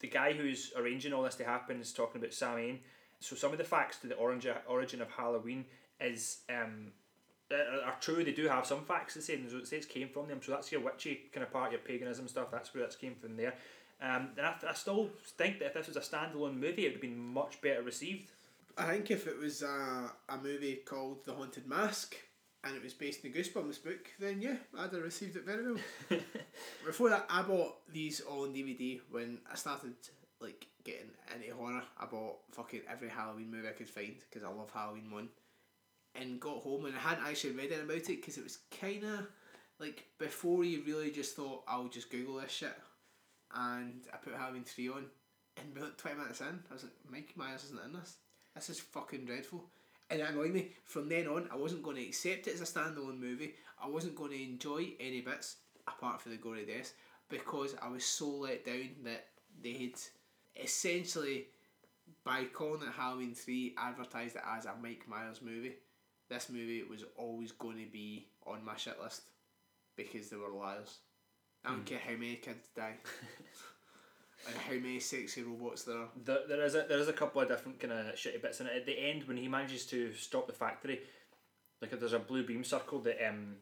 [0.00, 2.80] the guy who's arranging all this to happen is talking about Samhain.
[3.20, 5.64] So some of the facts to the orange origin of Halloween
[6.00, 6.92] is um,
[7.52, 8.24] are, are true.
[8.24, 10.40] They do have some facts to say, it says came from them.
[10.42, 12.50] So that's your witchy kind of part, of your paganism stuff.
[12.50, 13.54] That's where that's came from there.
[14.00, 16.92] Um, and I, I still think that if this was a standalone movie, it would
[16.92, 18.30] have been much better received.
[18.76, 22.14] I think if it was a, a movie called The Haunted Mask
[22.62, 25.72] and it was based in the Goosebumps book, then yeah, I'd have received it very
[25.72, 25.80] well.
[26.84, 29.94] Before that, I bought these all on DVD when I started
[30.40, 31.82] like getting into horror.
[31.98, 35.28] I bought fucking every Halloween movie I could find because I love Halloween one.
[36.20, 39.04] And got home and I hadn't actually read anything about it because it was kind
[39.04, 39.26] of
[39.78, 42.74] like before you really just thought I'll just Google this shit.
[43.54, 45.06] And I put Halloween three on,
[45.56, 48.16] and about twenty minutes in, I was like, Mike Myers isn't in this.
[48.54, 49.64] This is fucking dreadful.
[50.10, 50.70] And it me.
[50.84, 53.54] From then on, I wasn't going to accept it as a standalone movie.
[53.82, 56.92] I wasn't going to enjoy any bits apart from the gory deaths
[57.28, 59.26] because I was so let down that
[59.62, 61.46] they had essentially,
[62.24, 65.74] by calling it Halloween 3, advertised it as a Mike Myers movie.
[66.28, 69.22] This movie was always going to be on my shit list
[69.96, 70.98] because they were liars.
[71.64, 72.94] I don't care how many kids die.
[74.46, 76.08] and how many sexy robots there are.
[76.24, 78.66] There, there is a there is a couple of different kind of shitty bits in
[78.66, 78.76] it.
[78.76, 81.00] At the end, when he manages to stop the factory,
[81.80, 83.56] like there's a blue beam circle that um,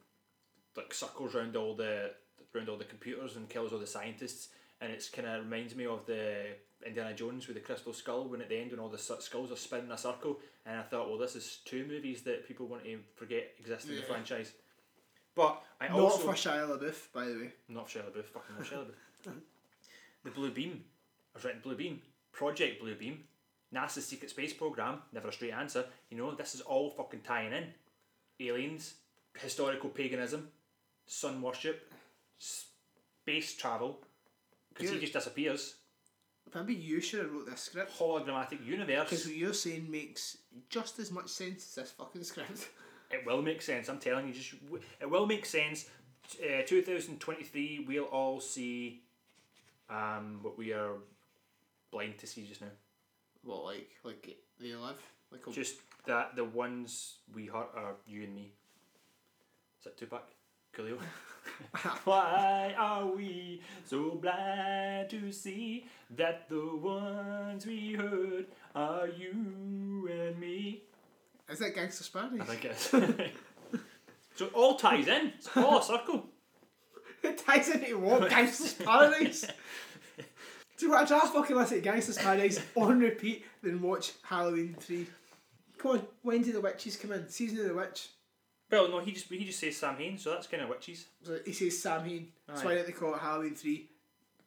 [0.77, 2.13] like circles around all the
[2.55, 4.49] around all the computers and kills all the scientists,
[4.81, 6.47] and it's kind of reminds me of the
[6.87, 9.57] Indiana Jones with the crystal skull when at the end when all the skulls are
[9.57, 12.99] spinning a circle, and I thought, well, this is two movies that people want to
[13.17, 14.53] forget exist in the franchise.
[15.35, 17.53] But I Not also for Shia LaBeouf, by the way.
[17.69, 18.79] not Shia LaBeouf, fucking not Shia
[19.27, 19.33] LaBeouf.
[20.25, 20.85] the Blue Beam.
[21.35, 22.01] I was writing Blue Beam.
[22.33, 23.25] Project Blue Beam.
[23.75, 24.99] NASA's secret space program.
[25.13, 25.85] Never a straight answer.
[26.09, 27.65] You know, this is all fucking tying in.
[28.41, 28.95] Aliens,
[29.41, 30.49] historical paganism,
[31.07, 31.93] sun worship,
[32.39, 33.99] space travel.
[34.75, 35.77] Because he just disappears.
[36.55, 37.99] Maybe you should have wrote this script.
[37.99, 39.11] Hologrammatic universe.
[39.11, 42.69] Because what you're saying makes just as much sense as this fucking script.
[43.11, 43.89] It will make sense.
[43.89, 44.55] I'm telling you, just
[45.01, 45.89] it will make sense.
[46.43, 49.03] Uh, 2023, we'll all see
[49.89, 50.95] um, what we are
[51.93, 52.69] blind to see just now.
[53.45, 54.97] What, like, like they live?
[55.31, 58.53] Like a, Just that the ones we hurt are you and me.
[59.79, 60.23] Is that Tupac?
[60.77, 60.99] Coolio?
[62.05, 70.39] Why are we so blind to see that the ones we hurt are you and
[70.39, 70.83] me?
[71.51, 72.41] is that Gangster Spanish?
[72.41, 72.81] I think it is.
[74.35, 75.33] so it all ties in.
[75.39, 76.27] It's all a circle.
[77.23, 78.29] It ties into what?
[78.29, 79.47] Gangster's Paradise?
[80.77, 85.07] Do you want to fucking listen to Gangster's Paradise on repeat than watch Halloween 3?
[85.79, 87.27] Come on, when do the witches come in?
[87.31, 88.09] Season of the Witch.
[88.71, 91.07] Well, no, he just he just says Sam Hain, so that's kind of witches.
[91.23, 92.29] So he says Sam Hain.
[92.47, 92.65] That's Aye.
[92.65, 93.89] why they call it Halloween 3.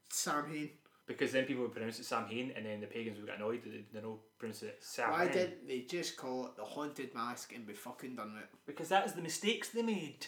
[0.10, 0.70] Sam Hain.
[1.06, 3.64] Because then people would pronounce it Sam Hain, and then the pagans would get annoyed
[3.64, 5.34] that they, don't pronounce it Sam Why Hain.
[5.34, 8.50] didn't they just call it the Haunted Mask and be fucking done with it?
[8.66, 10.26] Because that is the mistakes they made.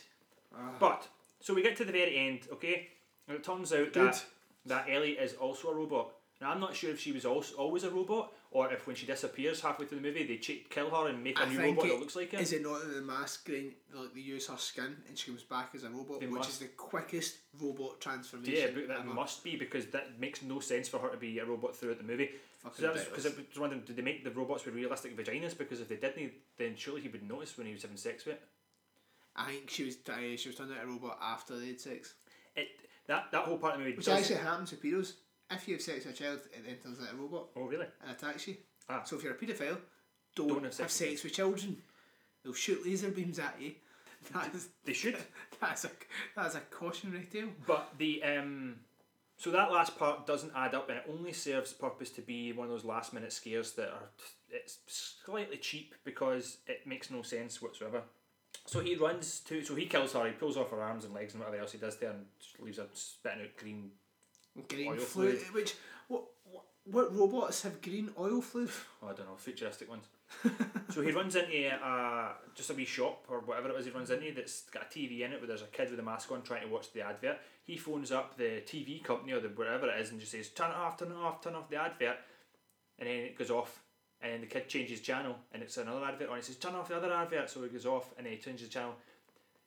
[0.55, 0.71] Ah.
[0.79, 1.07] But
[1.41, 2.89] so we get to the very end, okay,
[3.27, 4.13] and it turns out Good.
[4.13, 4.23] that
[4.65, 6.11] that Ellie is also a robot.
[6.41, 9.05] Now I'm not sure if she was also always a robot, or if when she
[9.05, 11.85] disappears halfway through the movie they ch- kill her and make a I new robot
[11.85, 12.39] it- that looks like her.
[12.39, 15.43] Is it not that the mask grain, like they use her skin and she comes
[15.43, 16.49] back as a robot, They which must.
[16.49, 18.53] is the quickest robot transformation?
[18.55, 19.13] Yeah, but that ever.
[19.13, 22.03] must be because that makes no sense for her to be a robot throughout the
[22.03, 22.29] movie.
[22.63, 23.25] Fucking So because.
[23.25, 25.55] I was wondering, did they make the robots with realistic vaginas?
[25.57, 28.35] Because if they didn't, then surely he would notice when he was having sex with
[28.35, 28.41] it.
[29.35, 32.15] I think she was uh, she was turned out a robot after they had sex,
[32.55, 32.67] it
[33.07, 35.13] that, that whole part of the movie which does- actually happens pedos.
[35.51, 37.87] If you have sex with a child, it then turns out a robot Oh really?
[38.01, 38.57] and attacks you.
[38.89, 39.03] Ah.
[39.03, 39.77] So if you're a paedophile,
[40.35, 41.77] don't, Don't have have sex, sex with children.
[42.43, 43.73] They'll shoot laser beams at you.
[44.33, 45.17] That is They should.
[45.61, 45.91] that's a
[46.35, 47.49] that's a cautionary tale.
[47.65, 48.75] But the um,
[49.37, 52.67] so that last part doesn't add up, and it only serves purpose to be one
[52.67, 54.09] of those last minute scares that are
[54.49, 58.01] it's slightly cheap because it makes no sense whatsoever.
[58.65, 60.25] So he runs to, so he kills her.
[60.27, 62.59] He pulls off her arms and legs and whatever else he does there, and just
[62.59, 63.91] leaves her spitting out green.
[64.67, 65.37] Green Oil fluid.
[65.37, 65.53] fluid.
[65.53, 65.75] Which
[66.07, 68.69] what, what what robots have green oil fluid?
[69.01, 70.05] Oh, I don't know, futuristic ones.
[70.89, 74.09] so he runs into a just a wee shop or whatever it is he runs
[74.09, 76.41] into that's got a TV in it where there's a kid with a mask on
[76.41, 77.37] trying to watch the advert.
[77.63, 80.71] He phones up the TV company or the whatever it is and just says turn
[80.71, 82.17] it off, turn it off, turn off the advert,
[82.97, 83.81] and then it goes off.
[84.21, 86.35] And then the kid changes channel and it's another advert on.
[86.35, 88.67] He says turn off the other advert, so it goes off and then he changes
[88.67, 88.95] the channel,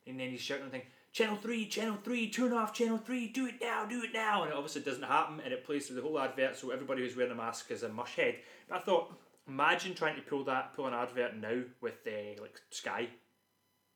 [0.07, 0.83] and then he's shouting and thing.
[1.13, 4.51] Channel three, channel three, turn off channel three, do it now, do it now, and
[4.51, 7.33] it obviously doesn't happen, and it plays through the whole advert, so everybody who's wearing
[7.33, 8.37] a mask is a mush head.
[8.67, 9.13] But I thought,
[9.47, 13.09] imagine trying to pull that, pull an advert now with uh, like Sky.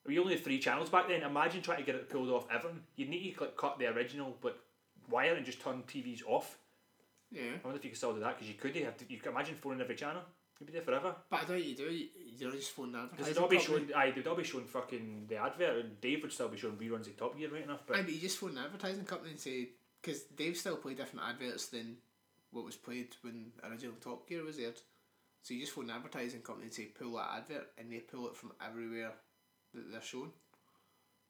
[0.07, 1.23] We only had three channels back then.
[1.23, 2.83] Imagine trying to get it pulled off everything.
[2.97, 4.57] You'd need to like cut the original like
[5.11, 6.59] wire and just turn TVs off.
[7.33, 7.43] Yeah.
[7.43, 8.77] I wonder if you could still do that because you could.
[8.77, 9.05] You have to.
[9.09, 10.23] You can imagine phoning every channel.
[10.59, 11.15] You'd be there forever.
[11.29, 11.85] But I doubt you do.
[11.85, 12.07] You,
[12.39, 13.35] you're just phone Because advertising.
[13.35, 13.89] they'd all be showing.
[13.95, 17.07] Aye, they'd all be showing fucking the advert, and Dave would still be showing reruns
[17.07, 17.83] of Top Gear right enough.
[17.87, 19.69] But Aye, but you just phone an advertising company and say
[20.01, 21.97] because they've still played different adverts than
[22.53, 24.81] what was played when original Top Gear was aired.
[25.43, 28.29] So you just phone an advertising company and say pull that advert, and they pull
[28.29, 29.13] it from everywhere
[29.75, 30.31] that they're shown.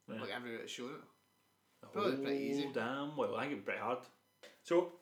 [0.08, 0.20] Yeah.
[0.20, 1.92] Like everywhere it's shown it.
[1.92, 2.66] Probably pretty easy.
[2.68, 3.34] Oh, damn well.
[3.36, 3.98] I think it'd be pretty hard.
[4.62, 4.92] So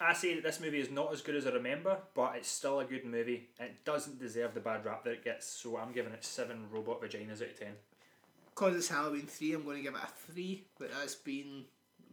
[0.00, 2.80] I say that this movie is not as good as I remember, but it's still
[2.80, 3.48] a good movie.
[3.58, 5.46] It doesn't deserve the bad rap that it gets.
[5.46, 7.72] So I'm giving it seven robot vaginas out of ten.
[8.46, 10.64] Because it's Halloween three, I'm going to give it a three.
[10.78, 11.64] But that's been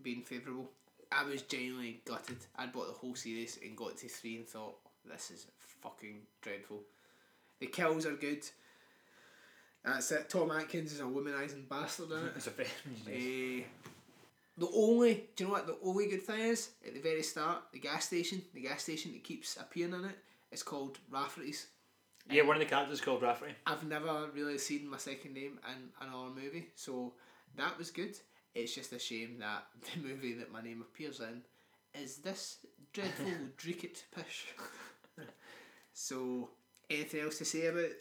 [0.04, 0.70] been favourable.
[1.12, 2.38] I was genuinely gutted.
[2.58, 4.76] I'd bought the whole series and got to three and thought
[5.10, 5.48] this is
[5.82, 6.82] fucking dreadful.
[7.60, 8.44] The kills are good.
[9.86, 10.30] That's it.
[10.30, 12.34] Tom Atkins is a womanising bastard it.
[12.36, 12.68] It's a very
[13.62, 13.64] Eh,
[14.58, 16.70] the only, do you know what the only good thing is?
[16.86, 20.18] At the very start, the gas station, the gas station that keeps appearing in it,
[20.52, 21.68] is called Rafferty's.
[22.30, 22.42] yeah.
[22.44, 23.54] One of the characters is called Rafferty.
[23.68, 27.14] I've never really seen my second name in another movie, so
[27.56, 28.18] that was good.
[28.56, 31.44] It's just a shame that the movie that my name appears in
[31.94, 32.58] is this
[32.94, 33.26] dreadful
[33.58, 34.48] Dreeket Pish.
[35.94, 36.50] so,
[36.90, 37.92] anything else to say about?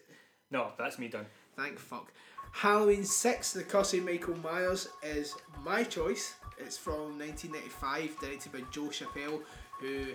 [0.50, 1.26] No, that's me done.
[1.56, 2.12] Thank fuck.
[2.56, 6.36] Halloween 6, The Curse Michael Myers, is my choice.
[6.56, 9.42] It's from 1995, directed by Joe Chappelle,
[9.78, 10.06] who,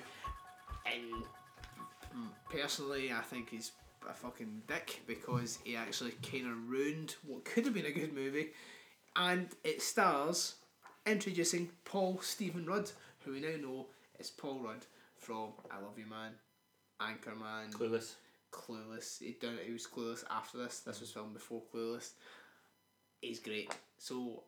[0.87, 1.23] and
[2.17, 3.73] mm, personally, I think he's
[4.09, 8.11] a fucking dick because he actually kind of ruined what could have been a good
[8.11, 8.49] movie.
[9.15, 10.55] And it stars
[11.05, 13.85] introducing Paul Stephen Rudd, who we now know
[14.17, 14.83] is Paul Rudd
[15.15, 16.31] from I Love You Man,
[16.99, 18.13] Anchorman, Clueless.
[18.51, 19.19] Clueless.
[19.19, 20.79] He done it, he was Clueless after this.
[20.79, 22.11] This was filmed before Clueless.
[23.21, 23.75] He's great.
[23.97, 24.43] So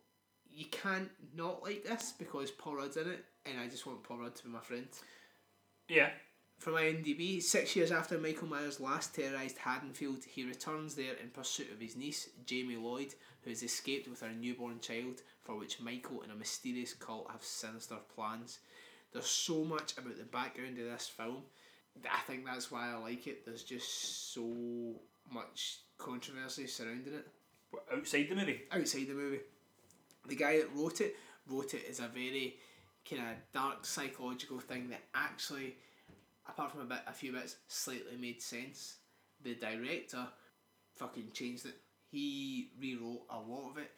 [0.51, 4.19] you can't not like this because Paul Rudd's in it, and I just want Paul
[4.19, 4.87] Rudd to be my friend.
[5.89, 6.09] Yeah.
[6.59, 11.71] From IMDb, six years after Michael Myers last terrorised Haddonfield, he returns there in pursuit
[11.73, 16.21] of his niece, Jamie Lloyd, who has escaped with her newborn child, for which Michael
[16.21, 18.59] and a mysterious cult have sinister plans.
[19.11, 21.43] There's so much about the background of this film.
[22.11, 23.45] I think that's why I like it.
[23.45, 24.95] There's just so
[25.31, 27.27] much controversy surrounding it
[27.71, 28.61] What, Outside the movie.
[28.71, 29.39] outside the movie.
[30.27, 31.15] The guy that wrote it
[31.47, 32.55] wrote it as a very
[33.09, 35.75] kind of dark psychological thing that actually,
[36.47, 38.97] apart from a bit, a few bits, slightly made sense.
[39.43, 40.25] The director
[40.95, 41.75] fucking changed it.
[42.09, 43.91] He rewrote a lot of it.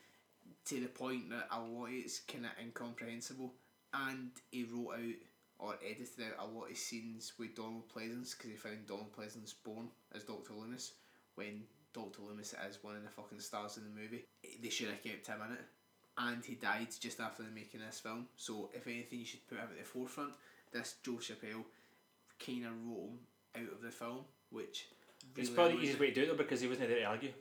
[0.65, 3.53] to the point that a lot of it's kind of incomprehensible.
[3.93, 5.15] And he wrote out
[5.57, 9.53] or edited out a lot of scenes with Donald Pleasence because he found Donald Pleasence
[9.63, 10.93] born as Doctor Loomis
[11.35, 11.63] when
[11.93, 14.25] Doctor Loomis is one of the fucking stars in the movie.
[14.61, 15.65] They should have kept him in it.
[16.17, 18.27] And he died just after the making of this film.
[18.37, 20.33] So if anything, you should put him at the forefront.
[20.71, 21.63] This Joe Chappelle
[22.45, 23.19] kind of wrote him
[23.57, 24.87] out of the film, which
[25.35, 27.05] It's really probably the easiest way to do it though because he wasn't there to
[27.05, 27.31] argue.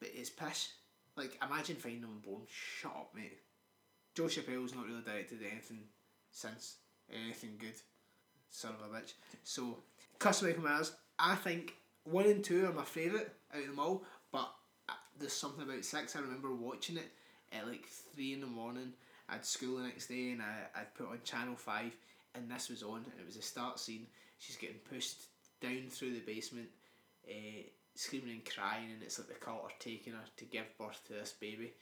[0.00, 0.70] But it's pish.
[1.16, 2.42] Like, imagine finding him born.
[2.48, 3.38] Shut up, mate.
[4.14, 5.84] Joe Chappelle's not really directed anything
[6.30, 6.76] since.
[7.12, 7.74] Anything good.
[8.50, 9.12] Son of a bitch.
[9.42, 9.78] So,
[10.20, 14.04] of Michael Myers, I think one and two are my favourite out of them all,
[14.32, 14.50] but
[14.88, 16.16] uh, there's something about six.
[16.16, 17.10] I remember watching it
[17.52, 18.92] at like three in the morning.
[19.28, 21.96] I had school the next day and I, I'd put on Channel 5
[22.34, 24.06] and this was on and it was a start scene.
[24.38, 25.16] She's getting pushed
[25.60, 26.68] down through the basement,
[27.28, 27.62] uh,
[27.94, 31.14] screaming and crying, and it's like the cult are taking her to give birth to
[31.14, 31.72] this baby.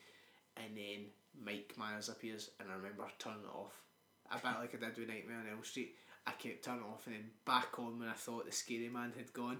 [0.57, 1.07] And then
[1.45, 3.81] Mike Myers appears, and I remember turning it off.
[4.33, 5.95] A bit like I did with Nightmare on Elm Street.
[6.27, 9.33] I kept turning off and then back on when I thought the scary man had
[9.33, 9.59] gone,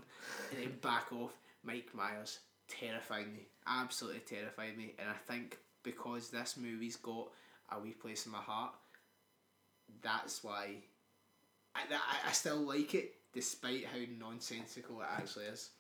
[0.51, 1.33] and then back off.
[1.65, 7.29] Mike Myers terrified me, absolutely terrified me, and I think because this movie's got
[7.71, 8.73] a wee place in my heart,
[10.03, 10.77] that's why
[11.75, 15.71] I, I, I still like it despite how nonsensical it actually is.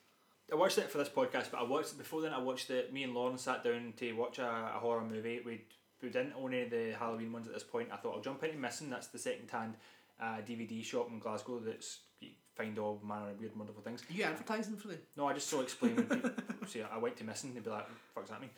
[0.50, 2.32] I watched it for this podcast, but I watched it before then.
[2.32, 2.92] I watched it.
[2.92, 5.40] Me and Lauren sat down to watch a, a horror movie.
[5.44, 5.62] We
[6.02, 7.88] we didn't own any of the Halloween ones at this point.
[7.92, 8.90] I thought I'll jump into Missing.
[8.90, 9.74] That's the second hand
[10.20, 11.60] uh, DVD shop in Glasgow.
[11.60, 14.02] That's you find all manner of weird, wonderful things.
[14.08, 14.98] Are you advertising for them?
[15.16, 16.30] No, I just saw explain when people
[16.66, 17.54] see I went to Missing.
[17.54, 18.50] They'd be like, "Fuck's that mean?"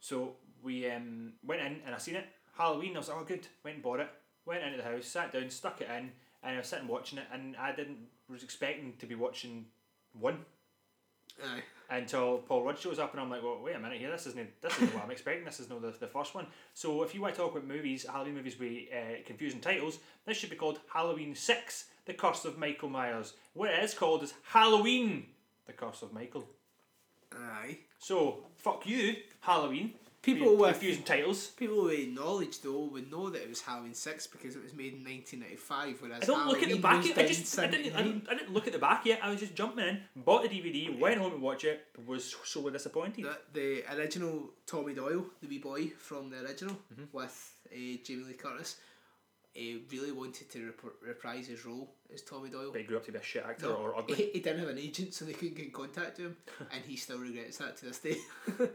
[0.00, 2.96] So we um, went in and I seen it Halloween.
[2.96, 4.10] I was like, "Oh, good." Went and bought it.
[4.44, 7.26] Went into the house, sat down, stuck it in, and I was sitting watching it.
[7.32, 9.66] And I didn't was expecting to be watching
[10.12, 10.38] one
[11.44, 11.62] Aye.
[11.90, 14.60] until Paul Rudd shows up, and I'm like, well, wait a minute here, this isn't
[14.62, 15.44] this isn't what I'm expecting.
[15.44, 16.46] This is no the, the first one.
[16.74, 20.36] So if you want to talk about movies, Halloween movies with uh, confusing titles, this
[20.36, 23.34] should be called Halloween Six: The Curse of Michael Myers.
[23.54, 25.26] What it is called is Halloween:
[25.66, 26.48] The Curse of Michael.
[27.32, 27.78] Aye.
[27.98, 29.94] So fuck you, Halloween.
[30.26, 31.46] People with with- confusing titles.
[31.62, 34.92] People with knowledge though would know that it was Halloween six because it was made
[34.94, 35.96] in nineteen ninety five.
[36.00, 37.04] Whereas I don't look at the back.
[37.06, 37.18] Yet.
[37.18, 39.20] I just I didn't, I didn't I didn't look at the back yet.
[39.22, 42.68] I was just jumping in, bought the DVD, went home and watched it, was so
[42.70, 43.24] disappointed.
[43.24, 43.38] The,
[43.84, 47.16] the original Tommy Doyle, the wee boy from the original, Mm-hmm.
[47.16, 48.76] with uh, Jamie Lee Curtis,
[49.52, 52.70] he really wanted to rep- reprise his role as Tommy Doyle.
[52.72, 54.16] But he grew up to be a shit actor No, or ugly.
[54.16, 56.36] He, he didn't have an agent, so they couldn't get in contact with him,
[56.72, 58.16] and he still regrets that to this day.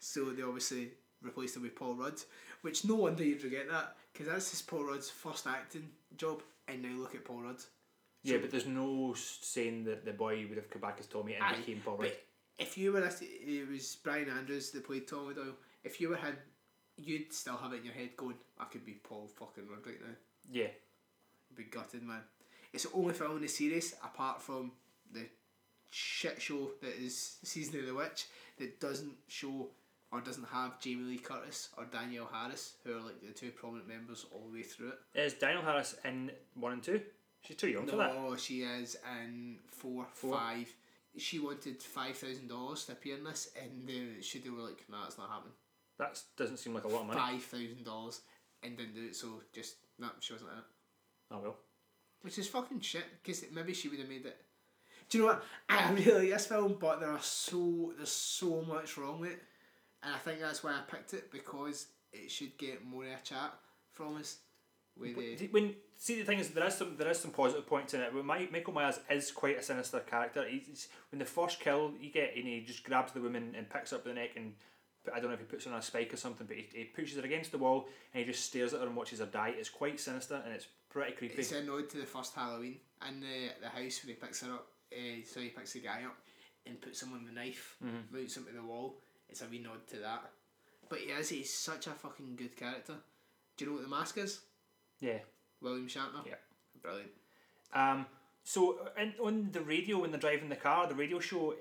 [0.00, 0.90] so they obviously
[1.22, 2.20] replaced him with Paul Rudd,
[2.62, 6.82] which no wonder you'd regret that, because that's his Paul Rudd's first acting job, and
[6.82, 7.62] now look at Paul Rudd.
[8.22, 11.44] Yeah, but there's no saying that the boy would have come back as Tommy and
[11.44, 12.12] Aye, became Paul Rudd.
[12.58, 15.54] If you were, it was Brian Andrews that played Tommy Doyle.
[15.84, 16.34] If you were had,
[16.96, 20.00] you'd still have it in your head going, I could be Paul fucking Rudd right
[20.00, 20.14] now.
[20.50, 20.68] Yeah,
[21.54, 22.22] Be gutted, man.
[22.72, 24.72] It's the only film in the series, apart from
[25.12, 25.26] the
[25.90, 28.26] shit show that is Season of the Witch,
[28.58, 29.68] that doesn't show
[30.10, 33.88] or doesn't have Jamie Lee Curtis or Danielle Harris, who are like the two prominent
[33.88, 34.98] members all the way through it.
[35.18, 37.00] is Danielle Harris in one and two?
[37.42, 38.14] She's too young for that.
[38.14, 40.34] No, she is in four, Four.
[40.34, 40.68] five.
[41.16, 45.06] She wanted five thousand dollars to appear in this, and the studio were like, "Nah,
[45.06, 45.54] it's not happening."
[45.98, 47.18] That doesn't seem like a lot of money.
[47.18, 48.20] Five thousand dollars,
[48.62, 49.16] and didn't do it.
[49.16, 50.64] So just no, she wasn't in it.
[51.30, 51.56] Oh well.
[52.22, 54.36] Which is fucking shit, because maybe she would have made it.
[55.08, 55.44] Do you know what?
[55.68, 59.42] I really like this film, but there are so there's so much wrong with it,
[60.02, 63.16] and I think that's why I picked it because it should get more of a
[63.22, 63.54] chat
[63.92, 64.38] from us.
[64.98, 67.66] With But the, When see the thing is there is some there is some positive
[67.66, 68.10] points in it.
[68.12, 70.44] But My, Michael Myers is quite a sinister character.
[70.48, 73.70] He's, he's- when the first kill you get and he just grabs the woman and
[73.70, 74.54] picks her up the neck and
[75.14, 76.84] I don't know if he puts her on a spike or something, but he, he
[76.84, 79.54] pushes her against the wall and he just stares at her and watches her die.
[79.56, 81.34] It's quite sinister and it's pretty creepy.
[81.38, 84.52] it's a nod to the first Halloween and the the house when he picks her
[84.52, 84.66] up.
[84.92, 86.16] Uh, so he picks the guy up
[86.66, 87.76] and puts him on the knife,
[88.10, 88.96] mounts him to the wall.
[89.28, 90.30] It's a wee nod to that.
[90.88, 92.94] But he is he's such a fucking good character.
[93.56, 94.40] Do you know what the mask is?
[95.00, 95.18] yeah.
[95.60, 96.24] William Shatner.
[96.24, 96.34] Yeah.
[96.80, 97.10] Brilliant.
[97.74, 98.06] Um,
[98.44, 101.54] so in, on the radio when they're driving the car, the radio show,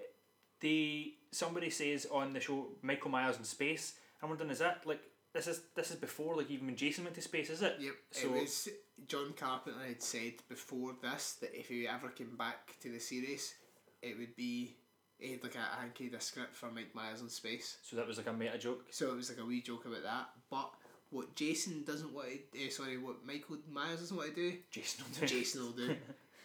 [0.61, 3.95] they somebody says on the show Michael Myers in space.
[4.21, 5.01] I'm wondering is that like
[5.33, 7.77] this is this is before like even when Jason went to space, is it?
[7.79, 7.93] Yep.
[8.11, 8.69] So it was
[9.07, 13.53] John Carpenter had said before this that if he ever came back to the series,
[14.01, 14.75] it would be
[15.19, 17.77] he had like a I think he had a script for Mike Myers in space.
[17.81, 18.85] so that was like a meta joke.
[18.91, 20.29] So it was like a wee joke about that.
[20.49, 20.71] But
[21.09, 25.05] what Jason doesn't want to uh, sorry, what Michael Myers doesn't want to do, Jason
[25.05, 25.27] will do.
[25.27, 25.95] Jason will do.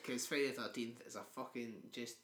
[0.03, 2.17] Because Friday the Thirteenth is a fucking just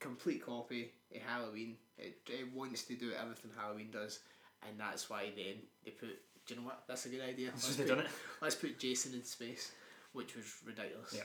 [0.00, 1.76] complete copy of Halloween.
[1.96, 4.20] It, it wants to do everything Halloween does,
[4.68, 6.18] and that's why then they put.
[6.46, 6.84] Do you know what?
[6.86, 7.50] That's a good idea.
[7.52, 8.06] Let's put, done it.
[8.42, 9.72] let's put Jason in space,
[10.12, 11.14] which was ridiculous.
[11.16, 11.22] Yeah.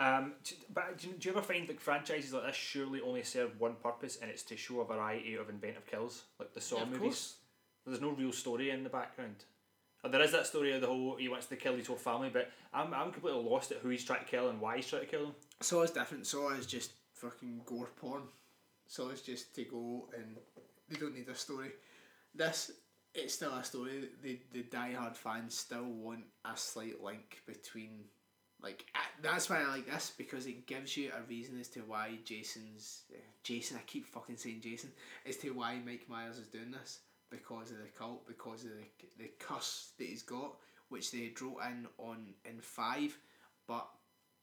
[0.00, 0.32] Um,
[0.72, 3.74] but do you, do you ever find like franchises like this surely only serve one
[3.82, 7.00] purpose, and it's to show a variety of inventive kills, like the Saw Yeah, movies?
[7.00, 7.34] course.
[7.86, 9.36] There's no real story in the background.
[10.02, 12.30] Uh, There is that story of the whole he wants to kill his whole family,
[12.32, 15.02] but I'm, I'm completely lost at who he's trying to kill and why he's trying
[15.02, 15.34] to kill him.
[15.60, 16.26] Saw is different.
[16.26, 18.22] Saw is just fucking gore porn.
[18.86, 20.36] Saw is just to go and
[20.88, 21.70] they don't need a story.
[22.34, 22.70] This
[23.14, 24.08] it's still a story.
[24.22, 28.04] The the diehard fans still want a slight link between.
[28.62, 28.86] Like
[29.22, 33.02] that's why I like this because it gives you a reason as to why Jason's
[33.12, 33.76] uh, Jason.
[33.76, 34.90] I keep fucking saying Jason
[35.26, 39.06] as to why Mike Myers is doing this because of the cult, because of the
[39.18, 40.56] the curse that he's got,
[40.88, 43.16] which they wrote in on in five,
[43.66, 43.86] but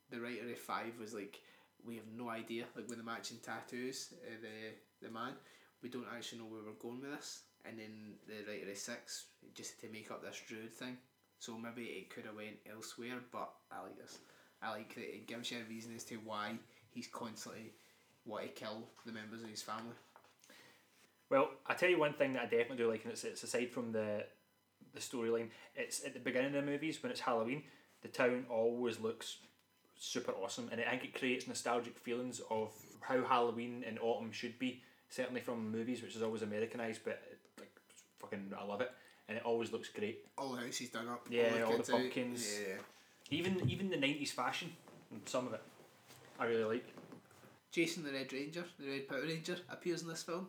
[0.10, 1.39] the writer of five was like,
[1.86, 2.66] we have no idea.
[2.76, 5.34] Like with the matching tattoos, uh, the the man,
[5.82, 7.42] we don't actually know where we're going with this.
[7.66, 10.97] And then the writer of six, just to make up this druid thing.
[11.39, 14.20] So maybe it could have went elsewhere, but I like this.
[14.62, 16.53] I like that it gives you a reason as to why
[16.91, 17.74] he's constantly
[18.26, 19.95] want to kill the members of his family.
[21.30, 23.72] Well, I tell you one thing that I definitely do like, and it's, it's aside
[23.72, 24.26] from the
[24.93, 25.47] the storyline.
[25.76, 27.64] It's at the beginning of the movies when it's Halloween.
[28.01, 29.38] The town always looks
[29.97, 34.59] super awesome, and I think it creates nostalgic feelings of how Halloween in autumn should
[34.59, 34.84] be.
[35.09, 37.22] Certainly from movies, which is always Americanized, but
[38.32, 38.92] fucking, I love it,
[39.28, 40.26] and it always looks great.
[40.38, 41.26] All the houses done up.
[41.30, 41.98] Yeah, all the kids out.
[41.98, 42.60] pumpkins.
[42.68, 42.76] Yeah.
[43.30, 44.72] Even even the nineties fashion,
[45.26, 45.62] some of it,
[46.40, 46.86] I really like.
[47.72, 50.48] Jason the Red Ranger, the Red Power Ranger, appears in this film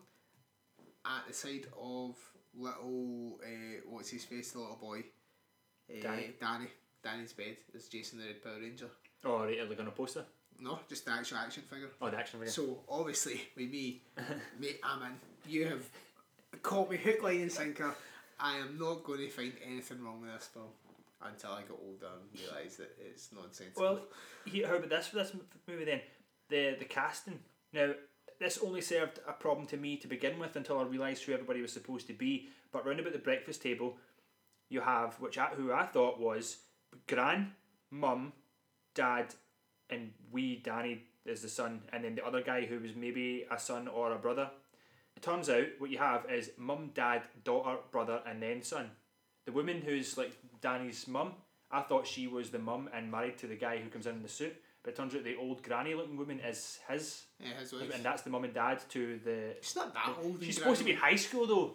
[1.04, 2.16] at the side of
[2.58, 5.04] little, uh, what's his face, the little boy?
[5.88, 6.30] Uh, Danny.
[6.40, 6.66] Danny.
[7.02, 8.88] Danny's bed is Jason the Red Power Ranger.
[9.24, 10.26] Oh, right, going to post it?
[10.58, 11.90] No, just the actual action figure.
[12.00, 12.52] Oh, the action figure.
[12.52, 14.02] So, obviously, with me,
[14.60, 15.12] mate, I'm in.
[15.50, 15.88] You have
[16.62, 17.94] caught me hook, line, and sinker.
[18.38, 20.66] I am not going to find anything wrong with this film
[21.22, 23.82] until I get older and realise that it's nonsensical.
[23.82, 24.00] Well,
[24.44, 25.32] he, how about this for this
[25.68, 26.00] movie then?
[26.48, 27.38] The the casting.
[27.72, 27.92] Now,
[28.40, 31.62] this only served a problem to me to begin with until I realised who everybody
[31.62, 32.48] was supposed to be.
[32.72, 33.96] But round about the breakfast table,
[34.68, 36.58] you have which I, who I thought was
[37.06, 37.52] Gran,
[37.90, 38.32] Mum,
[38.94, 39.34] Dad,
[39.90, 43.58] and wee Danny is the son, and then the other guy who was maybe a
[43.58, 44.50] son or a brother.
[45.22, 48.90] Turns out what you have is mum, dad, daughter, brother, and then son.
[49.46, 51.32] The woman who's like Danny's mum,
[51.70, 54.22] I thought she was the mum and married to the guy who comes in in
[54.22, 54.54] the suit.
[54.82, 57.94] But it turns out the old granny looking woman is his, yeah, his wife.
[57.94, 59.54] and that's the mum and dad to the.
[59.60, 60.42] She's not that old.
[60.42, 61.74] She's supposed to be high school though.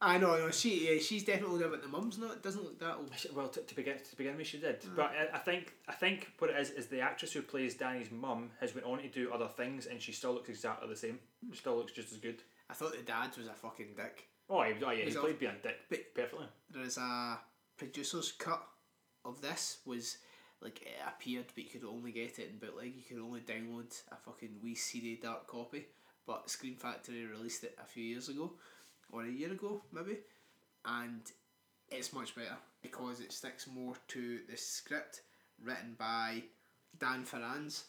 [0.00, 0.50] I know, I know.
[0.50, 2.42] She, yeah, she's definitely older, but the mum's not.
[2.42, 3.10] Doesn't look that old.
[3.34, 4.84] Well, to, to begin to begin with, she did.
[4.94, 8.10] But I, I think I think what it is is the actress who plays Danny's
[8.12, 11.18] mum has went on to do other things, and she still looks exactly the same.
[11.50, 12.42] She still looks just as good.
[12.70, 14.28] I thought the dad was a fucking dick.
[14.48, 16.46] Oh, he, oh yeah, he played being a dick but- perfectly.
[16.70, 17.38] There is a
[17.76, 18.62] producer's cut
[19.24, 20.18] of this was
[20.60, 22.94] like it appeared, but you could only get it in bootleg.
[22.96, 25.86] You could only download a fucking wee CD dark copy.
[26.26, 28.52] But Scream Factory released it a few years ago,
[29.12, 30.18] or a year ago maybe,
[30.86, 31.20] and
[31.90, 35.22] it's much better because it sticks more to the script
[35.62, 36.42] written by
[36.98, 37.84] Dan Farrands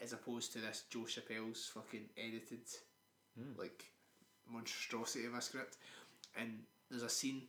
[0.00, 2.66] as opposed to this Joe Chappelle's fucking edited
[3.36, 3.58] hmm.
[3.58, 3.84] like
[4.50, 5.76] monstrosity of a script.
[6.38, 7.42] And there's a scene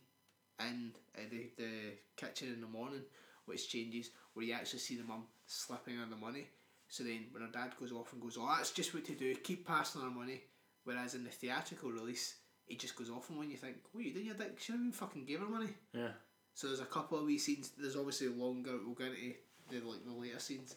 [0.60, 1.70] in uh, the, the
[2.16, 3.02] kitchen in the morning
[3.44, 6.46] which changes where you actually see the mum slipping her the money.
[6.88, 9.34] So then when her dad goes off and goes, Oh, that's just what to do,
[9.36, 10.42] keep passing her money.
[10.84, 12.36] Whereas in the theatrical release,
[12.66, 14.58] he just goes off and when you think, What are you doing, your dick?
[14.58, 15.68] She even fucking gave her money.
[15.92, 16.08] Yeah.
[16.54, 17.72] So there's a couple of wee scenes.
[17.78, 18.78] There's obviously longer.
[18.84, 19.36] We'll get into
[19.70, 20.74] the like the later scenes.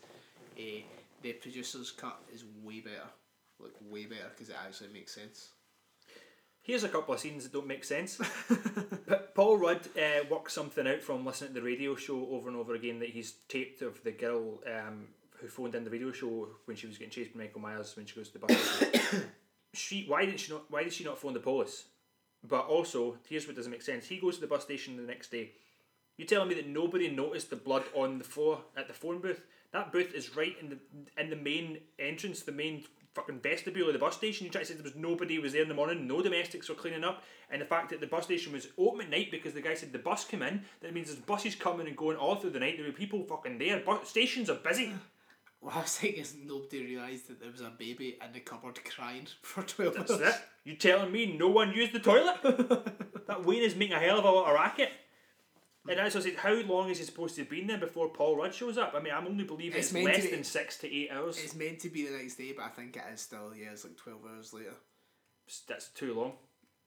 [0.57, 0.81] Uh,
[1.21, 3.07] the producer's cut is way better,
[3.59, 5.49] like way better because it actually makes sense.
[6.61, 8.19] Here's a couple of scenes that don't make sense.
[9.07, 12.57] but Paul Rudd uh, worked something out from listening to the radio show over and
[12.57, 15.07] over again that he's taped of the girl um,
[15.37, 18.05] who phoned in the radio show when she was getting chased by Michael Myers when
[18.05, 18.59] she goes to the bus.
[18.75, 19.23] station.
[19.73, 21.85] she why did she not why did she not phone the police?
[22.47, 24.07] But also, here's what doesn't make sense.
[24.07, 25.51] He goes to the bus station the next day.
[26.17, 29.41] You're telling me that nobody noticed the blood on the floor at the phone booth?
[29.71, 30.77] That booth is right in the
[31.17, 32.83] in the main entrance, the main
[33.15, 34.45] fucking vestibule of the bus station.
[34.45, 36.75] You try to say there was nobody was there in the morning, no domestics were
[36.75, 39.61] cleaning up, and the fact that the bus station was open at night because the
[39.61, 40.63] guy said the bus came in.
[40.81, 42.77] That means there's buses coming and going all through the night.
[42.77, 43.79] There were people fucking there.
[43.79, 44.93] Bus stations are busy.
[45.61, 48.79] What I was thinking is nobody realised that there was a baby in the cupboard
[48.85, 50.21] crying for twelve That's hours.
[50.21, 50.35] it.
[50.63, 52.37] You telling me no one used the toilet?
[53.27, 54.89] that Wayne is making a hell of a lot of racket.
[55.89, 58.37] And as I said, how long is he supposed to have been there before Paul
[58.37, 58.93] Rudd shows up?
[58.95, 61.37] I mean, I'm only believing It's it's, less be- than six to eight hours.
[61.43, 63.53] It's meant to be the next day, but I think it is still.
[63.55, 64.75] Yeah, it's like twelve hours later.
[65.67, 66.33] That's too long.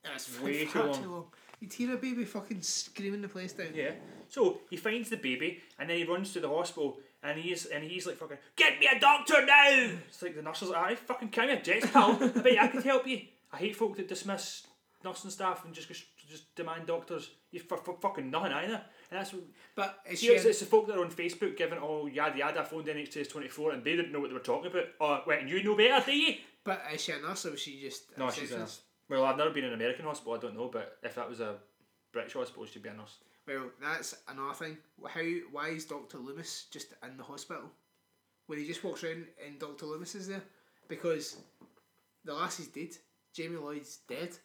[0.05, 1.26] That's Way too far long.
[1.61, 3.68] You'd hear a baby fucking screaming the place down.
[3.74, 3.92] Yeah.
[4.28, 7.84] So he finds the baby and then he runs to the hospital and he's and
[7.84, 9.90] he's like fucking get me a doctor now.
[10.09, 12.18] It's like the nurse is like, "I fucking me a jets, pal.
[12.20, 13.20] I bet I could help you."
[13.53, 14.66] I hate folk that dismiss
[15.05, 17.30] nursing staff and just just demand doctors.
[17.50, 18.82] You for, for fucking nothing either.
[19.11, 19.42] And that's what,
[19.74, 22.61] But is see, it's, it's the folk that are on Facebook giving all yada yada.
[22.61, 24.86] I phoned NHS twenty four and they didn't know what they were talking about.
[25.00, 26.36] Oh, wait, and you know better, do you?
[26.64, 28.80] but is she a nurse or was she just No, she's a nurse.
[29.09, 30.34] Well, I've never been in an American hospital.
[30.34, 31.57] I don't know, but if that was a
[32.12, 33.18] British hospital, she'd be a nurse.
[33.46, 34.78] Well, that's another thing.
[35.07, 37.64] How why is Doctor Loomis just in the hospital?
[38.46, 40.42] When he just walks around and Doctor Loomis is there?
[40.88, 41.36] Because
[42.24, 42.96] the lassie's dead.
[43.34, 44.36] Jamie Lloyd's dead.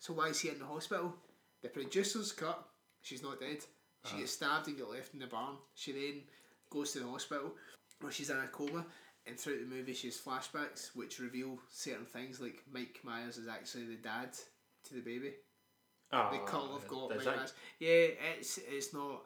[0.00, 1.14] So why is he in the hospital?
[1.62, 2.66] The producer's cut.
[3.02, 3.58] She's not dead.
[4.06, 4.18] She uh-huh.
[4.18, 5.56] gets stabbed and get left in the barn.
[5.74, 6.22] She then
[6.70, 7.52] goes to the hospital
[8.00, 8.84] where she's in a coma.
[9.26, 13.46] And throughout the movie, she has flashbacks which reveal certain things, like Mike Myers is
[13.46, 14.30] actually the dad
[14.84, 15.32] to the baby
[16.12, 17.52] Oh, the ah, cult have got does Mike that- Myers.
[17.78, 18.06] Yeah,
[18.38, 19.22] it's it's not.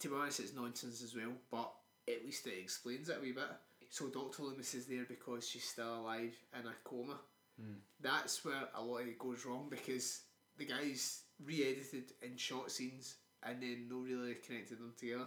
[0.00, 1.32] To be honest, it's nonsense as well.
[1.50, 1.72] But
[2.08, 3.44] at least it explains it a wee bit.
[3.90, 7.18] So Doctor Loomis is there because she's still alive in a coma.
[7.60, 7.78] Hmm.
[8.00, 10.22] That's where a lot of it goes wrong because
[10.58, 15.26] the guys re-edited and shot scenes and then no really connected them together.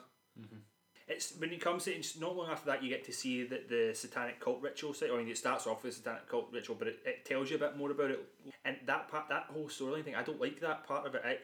[1.08, 3.68] It's when it comes to it's not long after that you get to see that
[3.68, 5.10] the satanic cult ritual site.
[5.12, 7.56] I mean, it starts off with a satanic cult ritual, but it, it tells you
[7.56, 8.24] a bit more about it.
[8.64, 11.24] And that part, that whole storyline thing, I don't like that part of it.
[11.26, 11.38] I,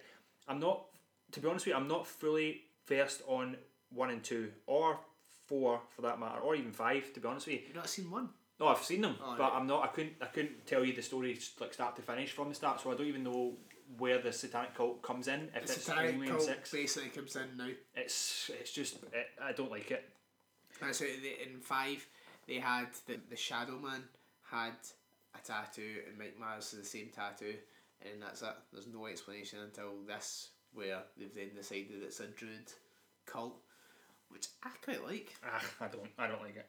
[0.48, 0.86] I'm not,
[1.32, 3.58] to be honest with you, I'm not fully versed on
[3.90, 5.00] one and two or
[5.48, 7.12] four for that matter, or even five.
[7.14, 8.30] To be honest with you, You've not seen one.
[8.60, 9.54] No, I've seen them, Oh, but right.
[9.56, 9.84] I'm not.
[9.84, 10.14] I couldn't.
[10.22, 12.96] I couldn't tell you the story like start to finish from the start, so I
[12.96, 13.54] don't even know
[13.98, 15.42] where the satanic cult comes in.
[15.54, 17.70] If The it's satanic only in cult six, basically comes in now.
[17.96, 20.10] it's it's just it, I don't like it.
[20.82, 22.06] That's how they, in five
[22.48, 24.04] they had the the Shadow Man
[24.50, 24.74] had
[25.34, 27.56] a tattoo and Mike Myers has the same tattoo
[28.02, 28.56] and that's it.
[28.72, 32.72] There's no explanation until this where they've then decided it's a druid
[33.26, 33.56] cult,
[34.30, 35.34] which I quite like.
[35.46, 36.10] Ah, I don't.
[36.18, 36.68] I don't like it.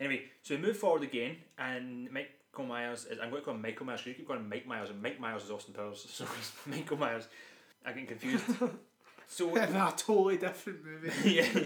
[0.00, 3.18] Anyway, so we move forward again, and Michael Myers is.
[3.20, 4.00] I'm going to call him Michael Myers.
[4.00, 6.06] 'cause You keep calling Mike Myers, and Mike Myers is Austin Powers.
[6.10, 7.26] So it's Michael Myers.
[7.84, 8.44] I get confused.
[9.26, 11.30] so a totally different movie.
[11.34, 11.64] yeah,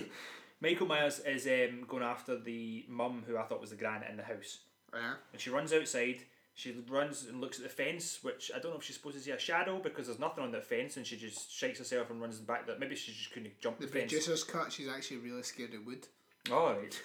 [0.60, 4.16] Michael Myers is um, going after the mum who I thought was the gran in
[4.16, 4.60] the house,
[4.94, 5.14] yeah.
[5.32, 6.20] and she runs outside.
[6.54, 9.22] She runs and looks at the fence, which I don't know if she's supposed to
[9.22, 12.20] see a shadow because there's nothing on the fence, and she just shakes herself and
[12.20, 12.66] runs back.
[12.66, 14.12] That maybe she just couldn't jump The the, fence.
[14.12, 14.70] producer's cut.
[14.70, 16.06] She's actually really scared of wood.
[16.52, 17.00] All right.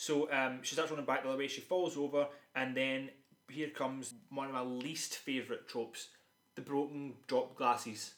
[0.00, 1.46] So um, she starts running back the other way.
[1.46, 3.10] She falls over, and then
[3.50, 6.08] here comes one of my least favourite tropes:
[6.54, 8.14] the broken dropped glasses.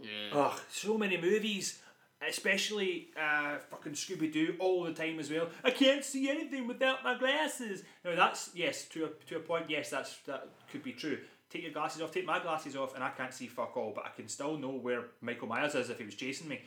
[0.00, 0.30] Yeah.
[0.32, 1.78] Ugh, so many movies,
[2.26, 5.48] especially uh, fucking Scooby Doo, all the time as well.
[5.62, 7.82] I can't see anything without my glasses.
[8.02, 9.66] Now that's yes, to a to a point.
[9.68, 11.18] Yes, that's that could be true.
[11.50, 12.12] Take your glasses off.
[12.12, 14.70] Take my glasses off, and I can't see fuck all, but I can still know
[14.70, 16.62] where Michael Myers is if he was chasing me.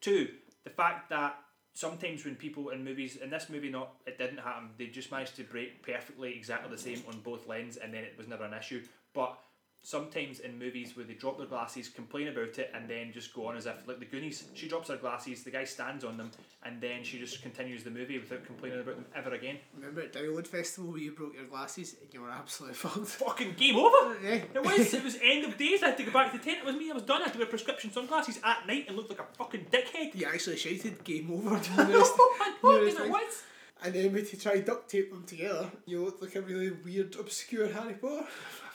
[0.00, 0.28] Two,
[0.64, 1.36] the fact that
[1.78, 4.70] sometimes when people in movies, in this movie, not it didn't happen.
[4.76, 8.14] They just managed to break perfectly exactly the same on both lens, and then it
[8.18, 8.82] was never an issue.
[9.14, 9.38] But
[9.82, 13.46] sometimes in movies where they drop their glasses, complain about it, and then just go
[13.46, 14.44] on as if like the Goonies.
[14.54, 16.30] She drops her glasses, the guy stands on them,
[16.64, 19.58] and then she just continues the movie without complaining about them ever again.
[19.74, 23.06] Remember at Download Festival where you broke your glasses and you were absolutely fucked.
[23.06, 24.16] Fucking game over.
[24.22, 24.40] Yeah.
[24.54, 24.92] It was.
[24.92, 25.82] It was end of days.
[25.82, 26.58] I had to go back to the tent.
[26.58, 26.90] It was me.
[26.90, 27.22] I was done.
[27.22, 30.14] I had to wear prescription sunglasses at night and looked like a fucking dickhead.
[30.14, 31.98] You actually shouted game over to I know.
[31.98, 32.12] rest.
[32.16, 33.42] I the fucking rest it was.
[33.84, 37.14] And then when you try duct tape them together, you look like a really weird,
[37.18, 38.26] obscure Harry Potter.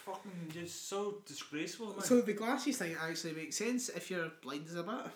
[0.06, 2.02] Fucking just so disgraceful, man.
[2.02, 5.12] So the glasses thing actually makes sense if you're blind as a bat.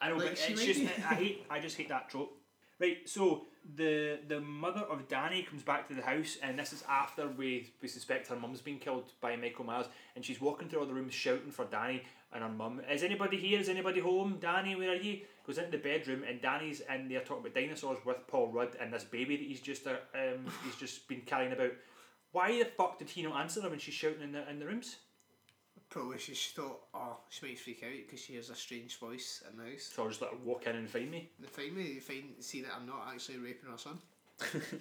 [0.00, 0.80] I know, Like, but it's just.
[0.80, 1.46] I hate.
[1.50, 2.34] I just hate that trope.
[2.80, 6.84] Right, so the the mother of Danny comes back to the house, and this is
[6.88, 10.80] after we we suspect her mum's been killed by Michael Myers, and she's walking through
[10.80, 12.80] all the rooms shouting for Danny and her mum.
[12.88, 13.58] Is anybody here?
[13.58, 14.38] Is anybody home?
[14.40, 15.22] Danny, where are you?
[15.44, 18.92] Goes into the bedroom, and Danny's in there talking about dinosaurs with Paul Rudd and
[18.92, 21.72] this baby that he's just uh, um he's just been carrying about.
[22.32, 24.66] Why the fuck did he not answer her when she's shouting in the in the
[24.66, 24.96] rooms?
[25.90, 29.56] Probably she thought, oh, she might freak out because she has a strange voice in
[29.56, 29.90] the house.
[29.94, 31.30] So I'll just let her walk in and find me.
[31.40, 33.98] They find me, they find, see that I'm not actually raping her son.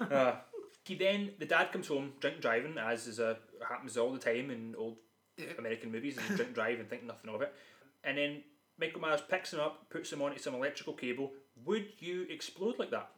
[0.10, 0.36] Uh,
[0.84, 3.36] he then the dad comes home drink driving as is a
[3.68, 4.96] happens all the time in old
[5.36, 5.58] Yep.
[5.58, 6.16] American movies.
[6.18, 7.54] and drink drive and think nothing of it,
[8.02, 8.42] and then
[8.78, 11.32] Michael Myers picks him up, puts him onto some electrical cable.
[11.64, 13.10] Would you explode like that?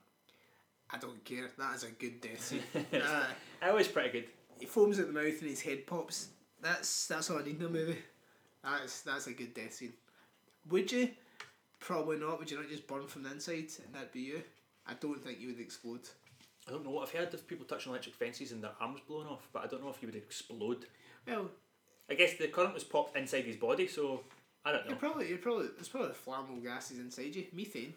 [0.92, 1.50] I don't care.
[1.58, 2.62] That is a good death scene.
[2.94, 3.26] uh,
[3.62, 4.24] I was pretty good.
[4.58, 6.28] he foams at the mouth and his head pops.
[6.62, 7.98] That's that's all I need in a movie.
[8.62, 9.92] That's that's a good death scene.
[10.68, 11.10] Would you?
[11.78, 12.38] Probably not.
[12.38, 14.42] Would you not just burn from the inside and that'd be you?
[14.86, 16.08] I don't think you would explode.
[16.68, 16.90] I don't know.
[16.90, 19.66] What I've heard of people touching electric fences and their arms blown off, but I
[19.66, 20.86] don't know if you would explode.
[21.26, 21.50] Well,
[22.10, 24.22] I guess the current was popped inside his body, so
[24.64, 24.90] I don't know.
[24.90, 27.46] You're probably, you're probably, there's probably flammable gases inside you.
[27.52, 27.94] Methane.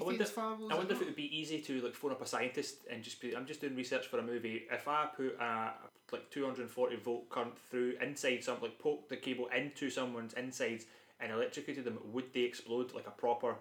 [0.00, 0.72] I wonder, flammable.
[0.72, 3.20] I wonder if it would be easy to like phone up a scientist and just
[3.20, 4.64] be I'm just doing research for a movie.
[4.70, 5.72] If I put a
[6.12, 9.90] like two hundred and forty volt current through inside some like poke the cable into
[9.90, 10.86] someone's insides
[11.20, 13.56] and electrocuted them, would they explode like a proper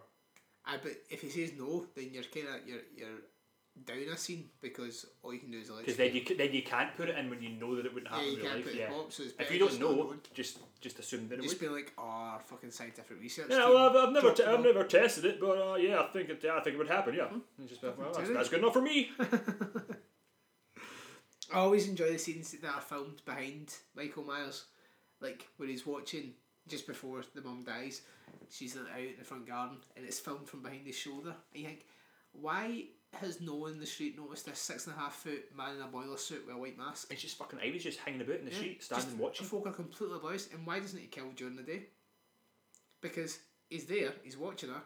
[0.65, 3.19] I but if he says no, then you're kind of you're you're
[3.85, 6.95] down a scene because all you can do is because then you then you can't
[6.95, 8.55] put it in when you know that it wouldn't yeah, happen you in real can't
[8.57, 8.65] life.
[8.65, 8.91] put Yeah.
[8.91, 11.67] it up, so If you don't know, just just assume that it just would.
[11.69, 13.47] be like, oh, fucking scientific research.
[13.49, 16.29] Yeah, well, I've, I've never, t- I've never tested it, but uh, yeah, I think
[16.29, 17.15] it, yeah, I think it would happen.
[17.15, 19.09] Yeah, And just like, well, that's, that's good enough for me.
[21.53, 24.65] I always enjoy the scenes that are filmed behind Michael Myers,
[25.21, 26.33] like when he's watching
[26.67, 28.01] just before the mum dies.
[28.49, 31.35] She's out in the front garden, and it's filmed from behind his shoulder.
[31.53, 31.85] And you think,
[32.31, 32.85] why
[33.15, 35.81] has no one in the street noticed this six and a half foot man in
[35.81, 37.11] a boiler suit with a white mask?
[37.11, 37.59] It's just fucking.
[37.63, 39.47] I was just hanging about in the Yeah, street, standing just watching.
[39.47, 41.83] Folk are completely oblivious, and why doesn't he kill during the day?
[43.01, 43.39] Because
[43.69, 44.81] he's there, he's watching her.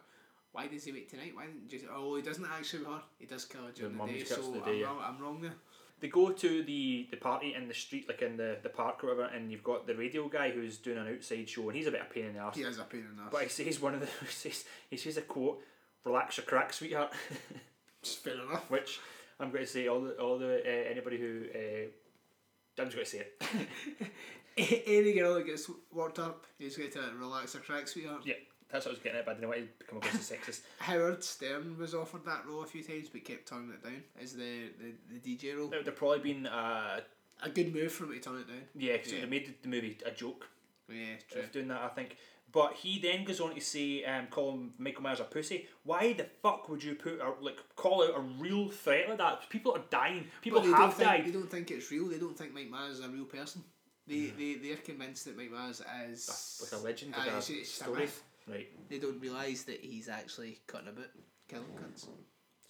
[0.52, 1.34] Why does he wait tonight?
[1.36, 1.86] Why didn't just?
[1.94, 3.02] Oh, he doesn't actually her.
[3.20, 4.24] He does kill her during the, mum day.
[4.24, 4.88] So the I'm day, yeah.
[4.88, 5.00] wrong.
[5.04, 5.54] I'm wrong there.
[6.00, 9.08] They go to the, the party in the street, like in the, the park or
[9.08, 11.92] whatever, and you've got the radio guy who's doing an outside show, and he's a
[11.92, 12.56] bit of a pain in the arse.
[12.56, 13.30] He has a pain in the ass.
[13.32, 15.60] But he says one of the he says, he says a quote,
[16.06, 17.14] "Relax your crack, sweetheart,"
[18.04, 18.70] fair enough.
[18.70, 19.00] which
[19.40, 23.06] I'm going to say all the all the uh, anybody who uh, I'm just going
[23.06, 24.12] to say it.
[24.88, 28.22] Any girl that gets worked up, he's going to relax her crack, sweetheart.
[28.26, 28.34] yeah,
[28.72, 30.62] that's what I was getting at, but I didn't want to come across as sexist.
[30.80, 34.34] Howard Stern was offered that role a few times, but kept turning it down as
[34.34, 35.68] the, the, the DJ role.
[35.68, 37.02] There would have probably been uh,
[37.44, 38.62] A good move for him to turn it down.
[38.76, 39.22] yeah, because Yeah.
[39.22, 40.48] they made the, movie a joke.
[40.90, 41.44] Yeah, true.
[41.52, 42.18] doing that, I think.
[42.58, 45.68] But he then goes on to say, um, call him Michael Myers a pussy.
[45.84, 49.48] Why the fuck would you put a, like call out a real threat like that?
[49.48, 50.26] People are dying.
[50.42, 51.26] People they don't have think, died.
[51.28, 52.08] They don't think it's real.
[52.08, 53.64] They don't think Mike Myers is a real person.
[54.08, 57.50] They they they're convinced that Mike Myers is Like a legend, Aye, like a it's,
[57.52, 58.10] it's just a story.
[58.48, 58.90] Right.
[58.90, 61.12] They don't realise that he's actually cutting about
[61.48, 62.08] killing cunts.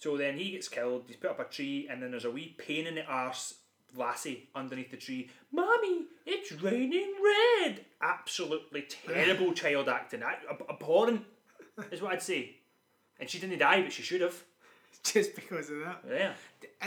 [0.00, 1.04] So then he gets killed.
[1.06, 3.54] He's put up a tree, and then there's a wee pain in the arse
[3.96, 5.30] lassie underneath the tree.
[5.52, 7.84] Mommy, it's raining red.
[8.02, 10.22] Absolutely terrible child acting.
[10.22, 11.24] Ab- abhorrent
[11.90, 12.56] is what I'd say.
[13.20, 14.36] And she didn't die, but she should have.
[15.04, 16.04] Just because of that.
[16.08, 16.32] Yeah.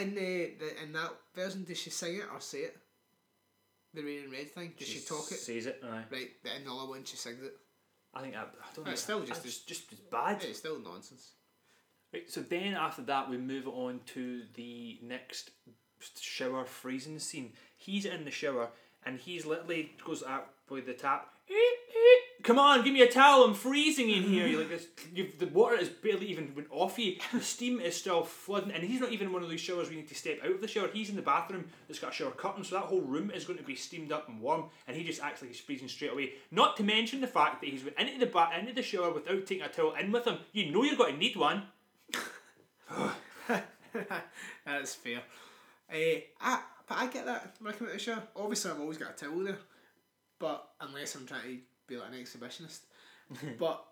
[0.01, 2.77] In uh, the, the in that version, does she sing it or say it?
[3.93, 4.73] The rain and red thing.
[4.77, 5.37] Does she, talk it?
[5.37, 5.81] Says it.
[5.83, 6.03] Aye.
[6.11, 6.29] Right.
[6.57, 7.53] In the other one, she sings it.
[8.13, 8.45] I think I, I
[8.75, 8.91] don't know.
[8.91, 10.43] It's still just as- just as bad.
[10.43, 11.31] It's still nonsense.
[12.13, 15.51] Right, so then after that we move on to the next
[16.19, 17.53] shower freezing scene.
[17.77, 18.69] He's in the shower
[19.05, 21.27] and he's literally goes up with the tap.
[21.49, 23.43] "Eh, eh, Come on, give me a towel.
[23.43, 24.47] I'm freezing in here.
[24.47, 24.87] You're like this,
[25.37, 27.17] the water is barely even went off you.
[27.33, 29.97] The steam is still flooding, and he's not even in one of those showers you
[29.97, 30.87] need to step out of the shower.
[30.87, 33.59] He's in the bathroom that's got a shower curtain, so that whole room is going
[33.59, 34.65] to be steamed up and warm.
[34.87, 36.33] And he just acts like he's freezing straight away.
[36.49, 39.45] Not to mention the fact that he's went into the ba- into the shower without
[39.45, 40.37] taking a towel in with him.
[40.53, 41.63] You know you're going to need one.
[44.65, 45.21] That's fair.
[45.91, 48.23] Uh, I, but I get that when I come out the shower.
[48.35, 49.57] Obviously, I've always got a towel there,
[50.39, 52.79] but unless I'm trying to be like an exhibitionist.
[53.59, 53.85] but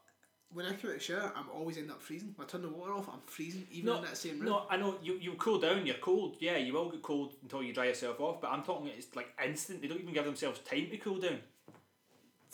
[0.51, 2.33] when I come out of the shower, I'm always end up freezing.
[2.35, 4.49] When I turn the water off, I'm freezing even in that same room.
[4.49, 5.85] No, I know you you cool down.
[5.85, 6.37] You're cold.
[6.39, 8.41] Yeah, you will get cold until you dry yourself off.
[8.41, 9.81] But I'm talking it's like instant.
[9.81, 11.39] They don't even give themselves time to cool down.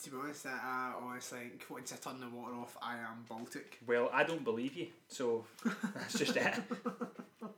[0.02, 3.78] To be honest, I, honestly think once I turn the water off, I am Baltic.
[3.86, 5.46] Well, I don't believe you, so
[5.94, 6.54] that's just it.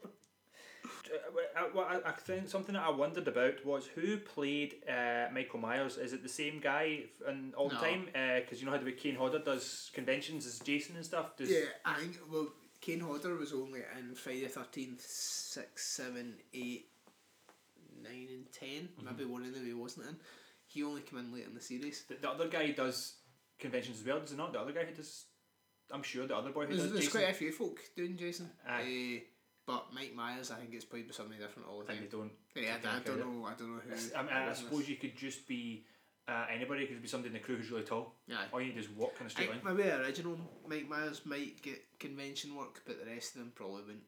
[1.56, 5.58] Uh, I, I, I think something that I wondered about was who played uh, Michael
[5.60, 5.96] Myers.
[5.96, 7.80] Is it the same guy in all the No.
[7.80, 8.06] time?
[8.40, 11.36] Because you know how the way Kane Hodder does conventions as Jason and stuff.
[11.36, 12.48] Does, Yeah, I think well,
[12.80, 16.86] Kane Hodder was only in Friday the Thirteenth, six, seven, eight,
[18.02, 19.04] nine, and 10 Mm-hmm.
[19.06, 20.16] Maybe one of them he wasn't in.
[20.66, 22.04] He only came in late in the series.
[22.08, 23.14] The, the other guy does
[23.58, 24.20] conventions as well.
[24.20, 24.52] Does he not?
[24.52, 25.24] The other guy who does.
[25.90, 27.20] I'm sure the other boy who There's, does there's Jason.
[27.22, 28.50] quite a few folk doing Jason.
[28.68, 29.22] Aye.
[29.22, 29.24] Uh,
[29.68, 31.98] but Mike Myers, I think, gets played by somebody different all the time.
[31.98, 32.32] and they don't.
[32.56, 33.46] Yeah, I, I don't know.
[33.46, 34.16] I don't know who.
[34.16, 35.84] I, mean, I suppose you could just be
[36.26, 36.84] uh, anybody.
[36.84, 38.14] It could be somebody in the crew who's really tall.
[38.26, 38.38] Yeah.
[38.50, 39.60] All you need is walk in a I straight line.
[39.60, 43.82] think maybe original Mike Myers might get convention work, but the rest of them probably
[43.82, 44.04] wouldn't.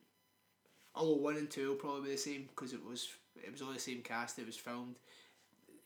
[0.94, 3.74] Although one and two will probably be the same because it was it was all
[3.74, 4.38] the same cast.
[4.38, 4.96] It was filmed.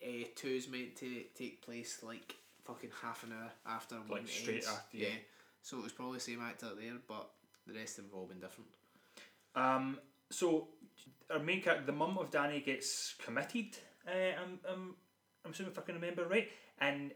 [0.01, 4.29] Uh, two is meant to take place like fucking half an hour after one Like
[4.29, 4.69] straight ends.
[4.69, 5.09] after, yeah.
[5.63, 7.31] So it was probably the same actor there, but
[7.67, 8.69] the rest of them have all been different.
[9.55, 9.99] Um,
[10.31, 10.69] so
[11.31, 13.77] our main character, the mum of Danny, gets committed.
[14.07, 14.95] Uh, I'm, I'm,
[15.45, 16.49] I'm assuming if I can remember right,
[16.79, 17.13] and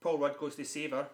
[0.00, 1.08] Paul Rudd goes to save her,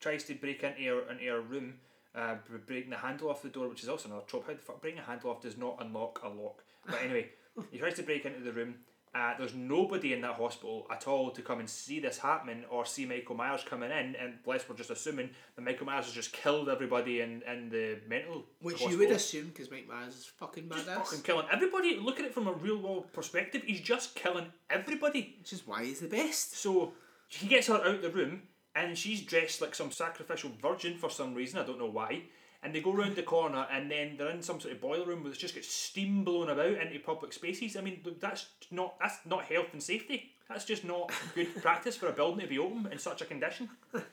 [0.00, 1.74] tries to break into her into her room,
[2.14, 2.36] uh,
[2.66, 4.46] breaking the handle off the door, which is also another trope.
[4.46, 6.64] How the fuck breaking a handle off does not unlock a lock.
[6.86, 7.30] But anyway,
[7.70, 8.76] he tries to break into the room.
[9.12, 12.84] Uh, there's nobody in that hospital at all to come and see this happening or
[12.84, 16.32] see Michael Myers coming in, and bless, we're just assuming that Michael Myers has just
[16.32, 18.92] killed everybody in, in the mental Which hospital.
[18.92, 20.94] you would assume because Mike Myers is fucking Just badass.
[20.94, 21.96] fucking killing everybody.
[21.96, 23.62] Look at it from a real world perspective.
[23.64, 25.34] He's just killing everybody.
[25.40, 26.56] Which is why he's the best.
[26.56, 26.92] So
[27.26, 28.42] he gets her out of the room,
[28.76, 31.58] and she's dressed like some sacrificial virgin for some reason.
[31.58, 32.22] I don't know why.
[32.62, 35.20] And they go round the corner, and then they're in some sort of boiler room
[35.20, 37.74] where there's just got steam blowing about into public spaces.
[37.74, 40.32] I mean, that's not that's not health and safety.
[40.48, 43.68] That's just not good practice for a building to be open in such a condition.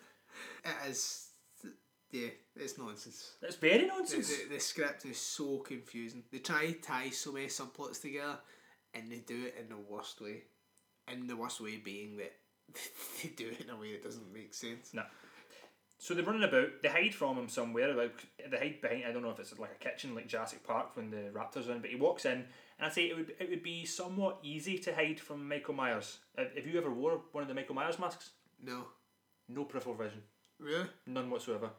[0.64, 1.30] It is.
[2.12, 3.34] Yeah, it's nonsense.
[3.42, 4.30] It's very nonsense.
[4.30, 6.24] the, the script is so confusing.
[6.32, 8.38] They try to tie so many subplots together,
[8.94, 10.44] and they do it in the worst way.
[11.12, 12.34] In the worst way being that
[13.24, 14.94] they do it in a way that doesn't make sense.
[14.94, 15.04] No.
[16.00, 16.82] So they're running about.
[16.84, 17.94] They hide from him somewhere.
[17.94, 19.06] Like they hide behind.
[19.08, 21.72] I don't know if it's like a kitchen, like Jurassic Park when the raptors are
[21.74, 21.80] in.
[21.82, 22.46] But he walks in, and
[22.82, 26.20] I say it would it would be somewhat easy to hide from Michael Myers.
[26.38, 28.30] Have you ever wore one of the Michael Myers masks?
[28.64, 28.86] No,
[29.50, 30.22] No peripheral vision,
[30.60, 30.88] really.
[31.06, 31.70] none whatsoever.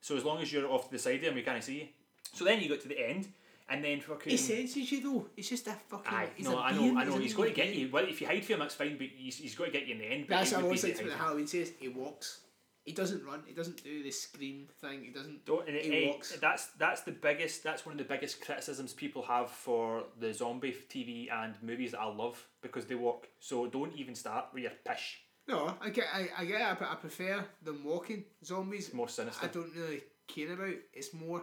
[0.00, 1.88] So as long as you're off to the side of him, we can't see you.
[2.32, 3.28] So then you got to the end,
[3.68, 4.30] and then fucking.
[4.30, 5.26] He senses you though.
[5.36, 6.12] It's just a fucking.
[6.12, 7.16] Aye, no, I know, I know.
[7.18, 7.88] He's going to get you.
[7.90, 9.94] Well, if you hide from him, that's fine, but he's, he's going to get you
[9.94, 10.26] in the end.
[10.28, 11.18] But That's it what I would always be like to when.
[11.18, 11.72] Halloween says.
[11.78, 12.40] He walks.
[12.86, 13.42] He doesn't run.
[13.44, 15.02] He doesn't do the scream thing.
[15.02, 15.44] He doesn't.
[15.44, 16.38] Don't, and He eh, walks.
[16.40, 17.64] That's that's the biggest.
[17.64, 22.00] That's one of the biggest criticisms people have for the zombie TV and movies that
[22.00, 23.26] I love because they walk.
[23.40, 25.20] So don't even start with your pish.
[25.48, 26.06] No, I get.
[26.14, 26.60] I, I get.
[26.60, 28.22] it, but I prefer them walking.
[28.44, 28.86] Zombies.
[28.86, 29.46] It's more sinister.
[29.46, 30.74] I don't really care about.
[30.94, 31.42] It's more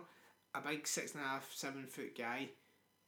[0.55, 2.47] a big six and a half, seven foot guy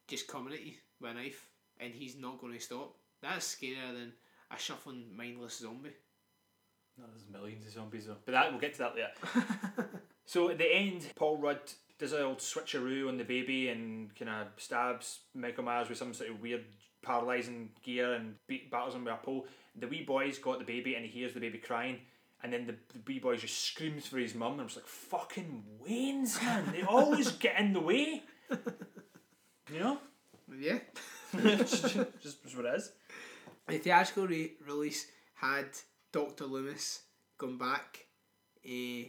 [0.10, 1.48] just coming at you with a knife,
[1.80, 2.96] and he's not going to stop.
[3.22, 4.12] That's scarier than
[4.52, 5.92] a shuffling, mindless zombie.
[6.98, 8.18] No, there's millions of zombies though.
[8.26, 9.90] But that we'll get to that later.
[10.26, 11.60] so at the end, Paul Rudd
[11.98, 16.14] does a old switcheroo on the baby and kind of stabs Michael Myers with some
[16.14, 16.66] sort of weird
[17.02, 19.46] paralysing gear and beat, battles him with a pole.
[19.76, 22.00] The wee boy's got the baby and he hears the baby crying.
[22.44, 24.88] And then the, the wee boy just screams for his mum and I'm just like,
[24.88, 26.72] fucking Waynes, man.
[26.72, 28.24] They always get in the way.
[29.72, 29.98] You know?
[30.60, 30.80] Yeah.
[31.42, 32.92] just, just, just what it is.
[33.68, 35.70] The theatrical re- release had
[36.16, 37.02] Doctor Loomis
[37.38, 38.06] gone back,
[38.66, 39.04] uh,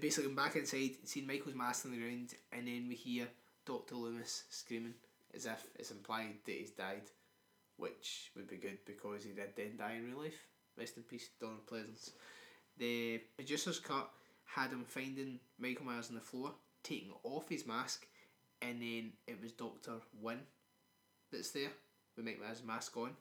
[0.00, 3.28] basically gone back inside, seen Michael's mask on the ground, and then we hear
[3.64, 4.94] Doctor Loomis screaming
[5.32, 7.08] as if it's implied that he's died,
[7.76, 10.48] which would be good because he did then die in real life.
[10.76, 12.10] Rest in peace, Donald Pleasence.
[12.78, 14.10] The producer's cut
[14.44, 16.50] had him finding Michael Myers on the floor,
[16.82, 18.08] taking off his mask,
[18.60, 20.40] and then it was Doctor Wynn
[21.30, 21.70] that's there
[22.16, 23.12] with Mike Myers' mask on.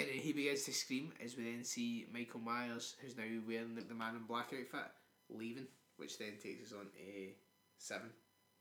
[0.00, 3.76] And then he begins to scream as we then see Michael Myers, who's now wearing
[3.76, 4.90] like, the man in black outfit,
[5.30, 5.66] leaving,
[5.98, 7.28] which then takes us on to
[7.78, 8.08] seven,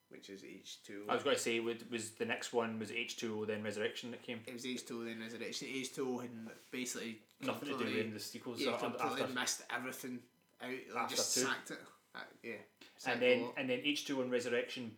[0.09, 1.05] which is H two.
[1.09, 4.21] I was going to say, would, was the next one was H2O then Resurrection that
[4.21, 4.41] came?
[4.45, 5.67] It was H two then Resurrection.
[5.73, 9.33] H two and basically Nothing to do with the sequels Yeah, a- completely after.
[9.33, 10.19] missed everything
[10.61, 10.69] out.
[10.95, 11.41] Like just two.
[11.41, 11.79] sacked it.
[12.15, 12.51] Uh, yeah.
[12.97, 14.91] sacked and then and then H two and Resurrection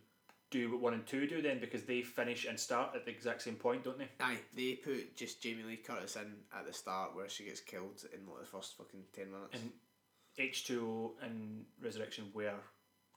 [0.56, 3.42] do what one and two do then because they finish and start at the exact
[3.42, 4.10] same point, don't they?
[4.20, 8.04] Aye, they put just Jamie Lee Curtis in at the start where she gets killed
[8.14, 9.54] in like the first fucking ten minutes.
[9.54, 9.72] And
[10.38, 10.86] H two
[11.22, 12.54] O and Resurrection were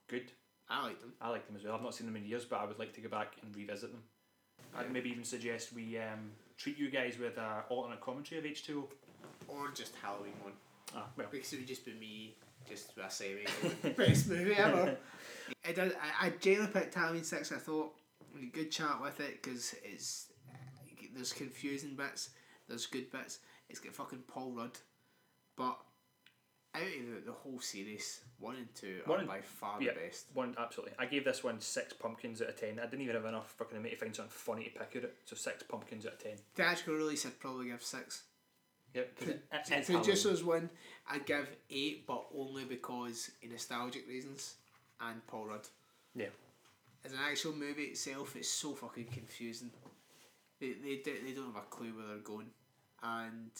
[0.07, 0.31] good.
[0.69, 1.13] I like them.
[1.19, 1.73] I like them as well.
[1.75, 3.91] I've not seen them in years, but I would like to go back and revisit
[3.91, 4.03] them.
[4.77, 8.65] I'd maybe even suggest we um, treat you guys with a alternate commentary of H
[8.65, 8.87] two
[9.49, 9.53] O.
[9.53, 10.53] Or just Halloween one.
[10.95, 12.35] Ah, well, Because it would just be me,
[12.67, 13.45] just with a say
[13.97, 14.97] best movie ever.
[15.67, 15.93] I did.
[15.93, 17.51] I, I genuinely picked Halloween six.
[17.51, 17.93] I thought
[18.41, 20.27] a good chat with it because it's
[21.15, 22.29] there's confusing bits,
[22.67, 23.39] there's good bits.
[23.69, 24.77] It's got fucking Paul Rudd,
[25.57, 25.77] but
[26.75, 29.93] out of the, the whole series, one and two One are and- by far yeah.
[29.93, 30.25] the best.
[30.33, 30.93] one absolutely.
[30.99, 32.79] I gave this one six pumpkins out of ten.
[32.79, 35.15] I didn't even have enough fucking to find something funny to pick at it.
[35.25, 36.33] So six pumpkins out of ten.
[36.55, 38.23] Theatrical release, I'd probably give six.
[38.93, 39.15] Yep.
[39.17, 40.03] 'cause it- it- Pro- it's Halloween.
[40.03, 40.69] Producers one,
[41.07, 44.55] I'd give eight, but only because of nostalgic reasons
[44.99, 45.67] and Paul Rudd.
[46.15, 46.29] Yeah.
[47.03, 49.71] As an actual movie itself, it's so fucking confusing.
[50.59, 52.51] They they do, they don't have a clue where they're going,
[53.01, 53.51] and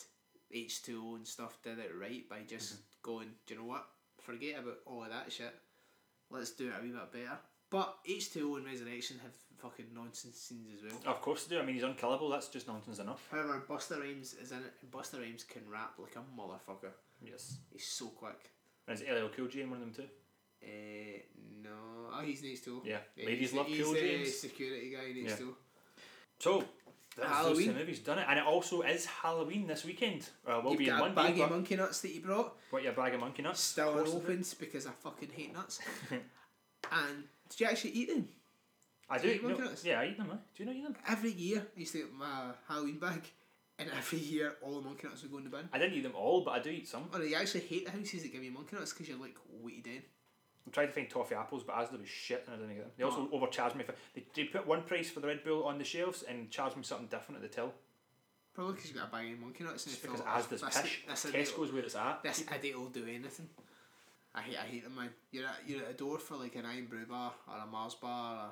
[0.51, 2.83] H two O and stuff did it right by just Mm-hmm.
[3.03, 3.35] going.
[3.45, 3.87] Do you know what?
[4.17, 5.53] Forget about all of that shit.
[6.29, 7.39] Let's do it a wee bit better.
[7.69, 11.13] But H two O and Resurrection have fucking nonsense scenes as well.
[11.13, 11.61] Of course they do.
[11.61, 12.29] I mean, he's unkillable.
[12.29, 13.27] That's just nonsense enough.
[13.31, 14.73] However, Busta Rhymes is in it.
[14.81, 16.91] and Busta Rhymes can rap like a motherfucker.
[17.21, 17.57] Yes.
[17.71, 18.51] He's so quick.
[18.87, 20.09] And is LL Cool J in one of them too?
[20.63, 21.19] Uh,
[21.63, 21.69] no.
[22.13, 22.81] Oh, he's next to.
[22.83, 22.97] Yeah.
[23.15, 25.45] Yeah, Ladies he's, love he's Cool the security guy next Yeah.
[26.39, 26.63] So,
[27.17, 27.67] that's those Halloween.
[27.67, 30.29] two movies done it, and it also is Halloween this weekend.
[30.47, 32.55] Uh, will You've be in got a bag of monkey nuts that you brought.
[32.69, 33.61] what your bag of monkey nuts?
[33.61, 35.79] Still unopened because I fucking hate nuts.
[36.11, 38.27] and did you actually eat them?
[39.09, 39.33] I Do do.
[39.47, 40.29] you no, yeah, I eat them.
[40.31, 40.35] Eh?
[40.55, 40.95] Do you not eat them?
[41.07, 43.23] Every year I used to get my Halloween bag
[43.79, 45.67] and every year all the monkey nuts would go in the bin.
[45.73, 47.05] I didn't eat them all, but I do eat some.
[47.13, 49.87] Or you actually hate the houses that give you monkey nuts because you're like weighted
[49.87, 50.01] in.
[50.67, 52.91] I tried to find toffee apples, but Asda was shit and I didn't get them.
[52.97, 55.79] They also overcharged me for they, they put one price for the Red Bull on
[55.79, 57.73] the shelves and charged me something different at the till.
[58.53, 60.41] Probably because you got a bag of monkey nuts and Just you because thought, "Oh,
[60.55, 61.53] Asda's this- pish.
[61.55, 62.21] Tesco's where it's at.
[62.21, 63.49] this idiot will do anything.
[64.35, 65.09] I hate, I hate them, man.
[65.31, 68.35] You're at, you're at a door for like an Irn-Bru bar or a Mars bar
[68.35, 68.49] or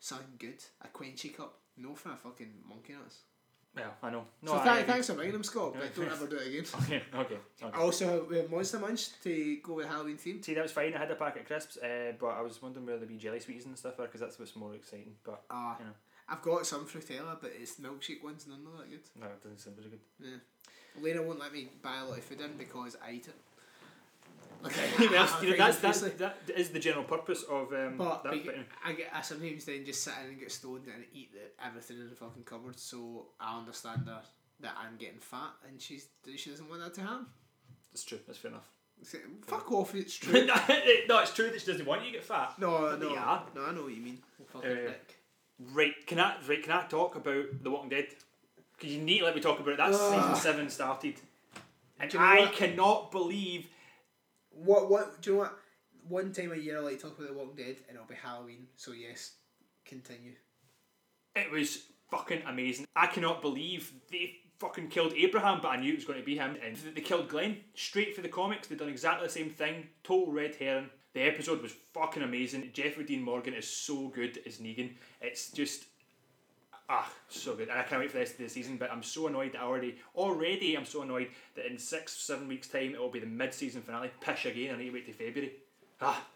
[0.00, 1.54] something good, a Quenchy cup.
[1.76, 3.18] No for a fucking monkey nuts.
[3.74, 4.24] Well, I know.
[4.42, 4.92] No, so I thank, agree.
[4.92, 6.64] thanks for buying them, Scott, but don't ever do it again.
[6.82, 7.78] Okay, okay, okay.
[7.78, 10.42] Also, we have Monster Munch to go with Halloween theme.
[10.42, 10.92] See, that was fine.
[10.94, 13.38] I had a packet of crisps, uh, but I was wondering whether there'd be jelly
[13.38, 15.14] sweeties and stuff there because that's what's more exciting.
[15.22, 15.92] But Ah, you know,
[16.28, 19.00] I've got some Fruittella, but it's milkshake ones, and none of that good.
[19.20, 20.00] no, it doesn't sound very good.
[20.18, 21.00] Yeah.
[21.00, 23.36] Lena won't let me buy a lot of food in because I eat it.
[24.64, 28.44] Okay, Well, you know, that's, that's, that is the general purpose of um, But, that.
[28.44, 28.54] But,
[28.84, 31.98] I get I sometimes then just sit in and get stoned and eat the, everything
[31.98, 32.78] in the fucking cupboard.
[32.78, 34.20] So I understand her
[34.60, 36.06] that I'm getting fat and she's
[36.36, 37.26] she doesn't want that to happen.
[37.92, 38.18] That's true.
[38.26, 38.68] That's fair enough.
[39.46, 39.94] Fuck off!
[39.94, 40.44] It's true.
[40.44, 40.54] no,
[41.20, 42.52] it's true that she doesn't want you to get fat.
[42.58, 43.40] no, no, yeah.
[43.54, 43.64] no.
[43.64, 44.18] I know what you mean.
[44.52, 45.16] Fucking Uh, dick.
[45.72, 48.08] Right, can I right can I talk about The Walking Dead?
[48.76, 49.76] Because you need to let me talk about it.
[49.78, 51.14] That season seven started,
[51.98, 52.52] and Do you know I what?
[52.52, 53.68] cannot believe
[54.64, 55.58] What what do you know what?
[56.08, 58.66] One time a year I like talk about The Walking Dead and it'll be Halloween.
[58.76, 59.32] So yes,
[59.84, 60.32] continue.
[61.36, 62.86] it was fucking amazing.
[62.96, 66.36] I cannot believe they fucking killed Abraham, but I knew it was going to be
[66.36, 66.56] him.
[66.64, 68.66] And they killed Glenn straight for the comics.
[68.68, 69.86] They've done exactly the same thing.
[70.02, 70.90] Total red herring.
[71.14, 72.70] The episode was fucking amazing.
[72.72, 74.94] Jeffrey Dean Morgan is so good as Negan.
[75.20, 75.84] It's just
[76.90, 77.68] ah so good.
[77.68, 78.76] And I can't wait for the rest of the season.
[78.76, 82.48] But I'm so annoyed that I already already I'm so annoyed that in six seven
[82.48, 84.10] weeks time it will be the mid season finale.
[84.20, 84.74] Pish again.
[84.74, 85.52] I need to wait till February.
[86.00, 86.26] Ah.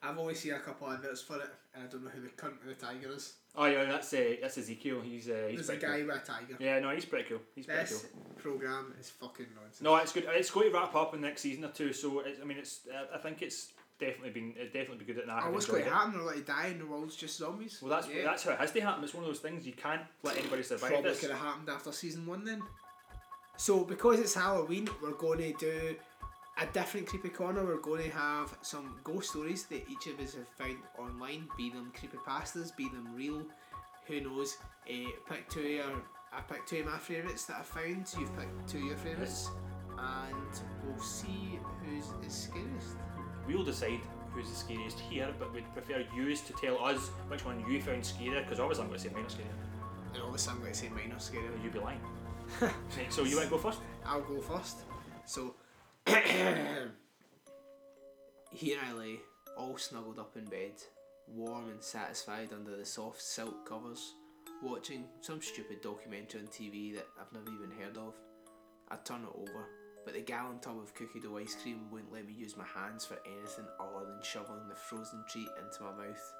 [0.00, 2.28] I've only seen a couple of adverts for it and I don't know who the
[2.28, 3.34] cunt with the tiger is.
[3.56, 5.00] Oh yeah, that's uh, that's Ezekiel.
[5.00, 6.06] He's uh, he's There's a guy cool.
[6.06, 6.56] with a tiger.
[6.60, 7.40] Yeah, no, he's pretty cool.
[7.54, 7.98] He's pretty cool.
[7.98, 8.06] This
[8.36, 9.82] program is fucking nonsense.
[9.82, 10.26] No, it's good.
[10.28, 11.92] It's going to wrap up in the next season or two.
[11.92, 12.80] So it's, I mean, it's.
[12.86, 14.54] Uh, I think it's definitely been.
[14.56, 15.42] It definitely be good at that.
[15.46, 16.12] Oh, what's going to happen?
[16.14, 17.78] They're like die and the world's just zombies.
[17.82, 18.24] Well, that's Yeah.
[18.24, 19.04] that's how it has to happen.
[19.04, 21.20] It's one of those things you can't let anybody survive probably this.
[21.20, 22.62] could have happened after season one then.
[23.56, 25.96] So because it's Halloween, we're going to do
[26.60, 27.64] a different creepy corner.
[27.64, 31.70] We're going to have some ghost stories that each of us have found online, be
[31.70, 33.42] them creepy pastas, be them real.
[34.06, 34.56] Who knows?
[34.88, 36.02] Uh, pick two of your.
[36.32, 38.06] I picked two of my favourites that I found.
[38.18, 39.50] You've picked two of your favourites,
[39.98, 42.96] and we'll see who's the scariest.
[43.48, 47.64] We'll decide who's the scariest here, but we'd prefer you to tell us which one
[47.68, 48.44] you found scarier.
[48.44, 49.56] Because obviously I'm going to say mine are scarier.
[50.14, 51.58] And obviously, I'm going to say mine are scarier.
[51.58, 52.00] Or you'd be lying.
[52.60, 52.72] Right,
[53.10, 53.80] so you want to go first?
[54.06, 54.78] I'll go first.
[55.26, 55.54] So
[56.06, 56.92] here
[58.88, 59.20] I lay,
[59.56, 60.72] all snuggled up in bed,
[61.26, 64.14] warm and satisfied under the soft silk covers,
[64.62, 68.14] watching some stupid documentary on TV that I've never even heard of.
[68.90, 69.66] I'd turn it over,
[70.08, 73.04] but the gallon tub of cookie dough ice cream wouldn't let me use my hands
[73.04, 76.32] for anything other than shoveling the frozen treat into my mouth.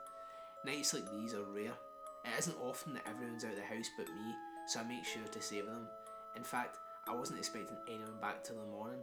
[0.65, 1.77] Nights like these are rare.
[2.25, 4.35] It isn't often that everyone's out of the house but me,
[4.69, 5.87] so I make sure to savour them.
[6.35, 9.01] In fact, I wasn't expecting anyone back till the morning.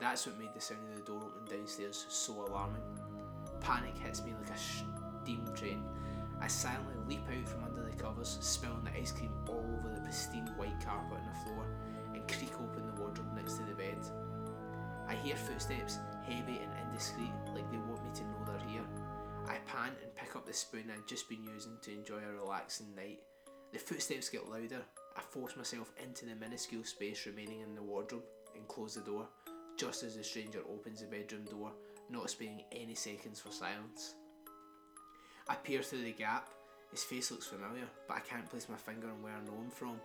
[0.00, 2.80] That's what made the sound of the door opening downstairs so alarming.
[3.60, 5.84] Panic hits me like a steam train.
[6.40, 10.00] I silently leap out from under the covers, spilling the ice cream all over the
[10.00, 11.97] pristine white carpet on the floor, and
[12.28, 13.98] creak open the wardrobe next to the bed.
[15.08, 18.84] I hear footsteps, heavy and indiscreet, like they want me to know they're here.
[19.46, 22.94] I pant and pick up the spoon I'd just been using to enjoy a relaxing
[22.94, 23.20] night.
[23.72, 24.82] The footsteps get louder.
[25.16, 28.24] I force myself into the minuscule space remaining in the wardrobe
[28.54, 29.26] and close the door,
[29.78, 31.72] just as the stranger opens the bedroom door,
[32.10, 34.14] not sparing any seconds for silence.
[35.48, 36.48] I peer through the gap.
[36.90, 39.70] His face looks familiar, but I can't place my finger on where I know him
[39.70, 40.00] from.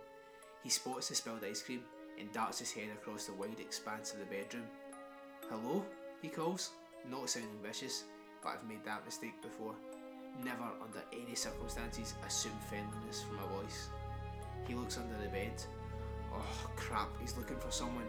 [0.62, 1.82] He spots the spilled ice cream
[2.18, 4.64] and darts his head across the wide expanse of the bedroom.
[5.50, 5.84] Hello?
[6.22, 6.70] He calls,
[7.10, 8.04] not sounding vicious,
[8.42, 9.74] but I've made that mistake before.
[10.42, 13.88] Never, under any circumstances, assume friendliness from a voice.
[14.66, 15.62] He looks under the bed.
[16.32, 18.06] Oh crap, he's looking for someone.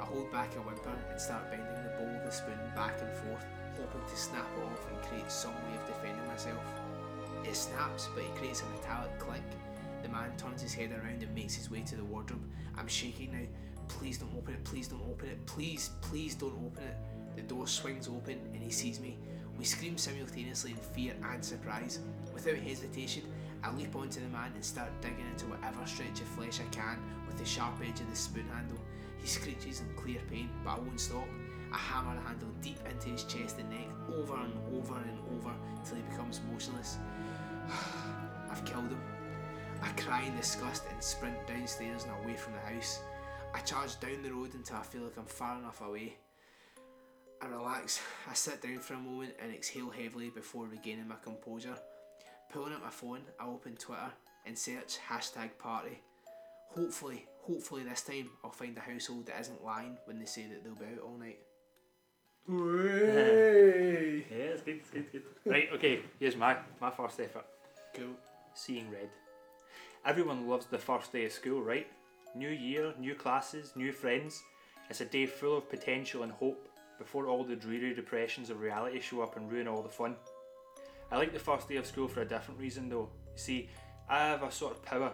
[0.00, 3.12] I hold back a whimper and start bending the bowl of the spoon back and
[3.18, 3.44] forth,
[3.76, 6.62] hoping to snap it off and create some way of defending myself.
[7.44, 9.42] It snaps, but it creates a metallic click.
[10.02, 12.44] The man turns his head around and makes his way to the wardrobe.
[12.76, 13.46] I'm shaking now.
[13.88, 16.96] Please don't open it, please don't open it, please, please don't open it.
[17.36, 19.16] The door swings open and he sees me.
[19.58, 21.98] We scream simultaneously in fear and surprise.
[22.32, 23.22] Without hesitation,
[23.62, 26.98] I leap onto the man and start digging into whatever stretch of flesh I can
[27.26, 28.78] with the sharp edge of the spoon handle.
[29.18, 31.26] He screeches in clear pain, but I won't stop.
[31.72, 35.52] I hammer the handle deep into his chest and neck, over and over and over,
[35.84, 36.98] till he becomes motionless.
[38.50, 39.00] I've killed him.
[39.88, 43.00] I cry in disgust and sprint downstairs and away from the house.
[43.54, 46.16] I charge down the road until I feel like I'm far enough away.
[47.40, 51.78] I relax, I sit down for a moment and exhale heavily before regaining my composure.
[52.52, 54.12] Pulling out my phone, I open Twitter
[54.44, 56.00] and search hashtag party.
[56.74, 60.64] Hopefully, hopefully this time I'll find a household that isn't lying when they say that
[60.64, 61.38] they'll be out all night.
[62.46, 64.26] Way.
[64.30, 65.22] Yeah, it's good, it's good, good.
[65.46, 67.46] Right, okay, here's my, my first effort.
[67.94, 68.16] Cool.
[68.52, 69.08] Seeing red.
[70.06, 71.86] Everyone loves the first day of school, right?
[72.34, 74.42] New year, new classes, new friends.
[74.88, 76.68] It's a day full of potential and hope
[76.98, 80.16] before all the dreary depressions of reality show up and ruin all the fun.
[81.10, 83.08] I like the first day of school for a different reason though.
[83.32, 83.68] You see,
[84.08, 85.12] I have a sort of power.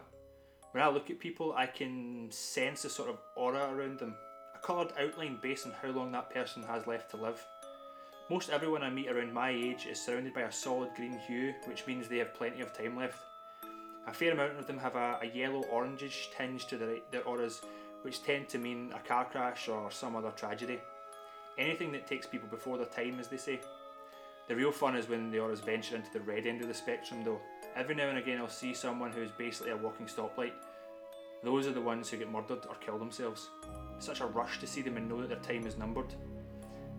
[0.73, 4.15] When I look at people, I can sense a sort of aura around them,
[4.55, 7.45] a coloured outline based on how long that person has left to live.
[8.31, 11.87] Most everyone I meet around my age is surrounded by a solid green hue, which
[11.87, 13.19] means they have plenty of time left.
[14.07, 17.63] A fair amount of them have a, a yellow orangish tinge to their, their auras,
[18.03, 20.79] which tend to mean a car crash or some other tragedy.
[21.57, 23.61] Anything that takes people before their time, as they say.
[24.47, 27.25] The real fun is when the auras venture into the red end of the spectrum,
[27.25, 27.41] though.
[27.75, 30.53] Every now and again, I'll see someone who is basically a walking stoplight.
[31.43, 33.49] Those are the ones who get murdered or kill themselves.
[33.99, 36.13] Such a rush to see them and know that their time is numbered.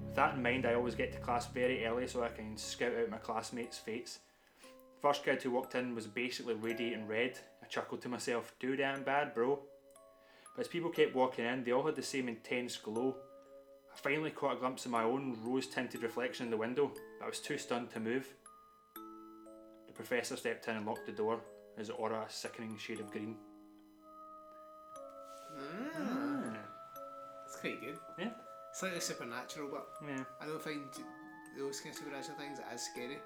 [0.05, 2.93] With that in mind, I always get to class very early so I can scout
[2.99, 4.19] out my classmates' fates.
[5.05, 7.37] First kid who walked in was basically radiating red.
[7.61, 9.59] I chuckled to myself, too damn bad, bro.
[10.55, 13.15] But as people kept walking in, they all had the same intense glow.
[13.93, 17.25] I finally caught a glimpse of my own rose tinted reflection in the window, but
[17.25, 18.25] I was too stunned to move.
[19.85, 21.39] The professor stepped in and locked the door,
[21.77, 23.35] his aura a sickening shade of green.
[25.55, 26.57] Ah,
[27.43, 27.99] that's quite good.
[28.17, 28.31] Yeah.
[28.73, 30.23] Slightly supernatural, but Yeah.
[30.41, 30.81] I don't find
[31.55, 33.19] those kind of supernatural things as scary.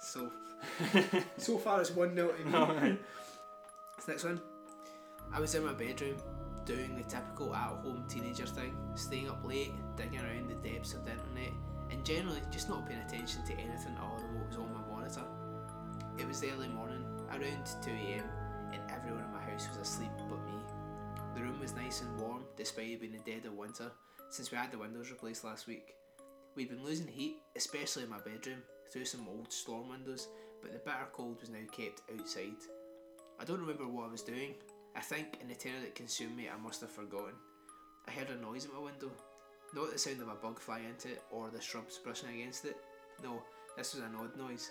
[0.00, 0.30] So,
[1.36, 2.22] so far it's one me.
[2.54, 2.98] Alright.
[3.96, 4.40] This next one.
[5.32, 6.16] I was in my bedroom
[6.64, 11.12] doing the typical at-home teenager thing, staying up late, digging around the depths of the
[11.12, 11.52] internet,
[11.90, 15.24] and generally just not paying attention to anything other than what was on my monitor.
[16.18, 18.22] It was the early morning, around 2am,
[18.72, 20.58] and everyone in my house was asleep but me.
[21.34, 23.90] The room was nice and warm, despite it being the dead of winter,
[24.28, 25.94] since we had the windows replaced last week.
[26.54, 30.28] We'd been losing heat, especially in my bedroom, through some old storm windows,
[30.62, 32.56] but the bitter cold was now kept outside.
[33.40, 34.54] I don't remember what I was doing.
[34.96, 37.34] I think in the terror that consumed me, I must have forgotten.
[38.06, 39.10] I heard a noise at my window.
[39.74, 42.76] Not the sound of a bug flying into it or the shrubs brushing against it.
[43.22, 43.42] No,
[43.76, 44.70] this was an odd noise.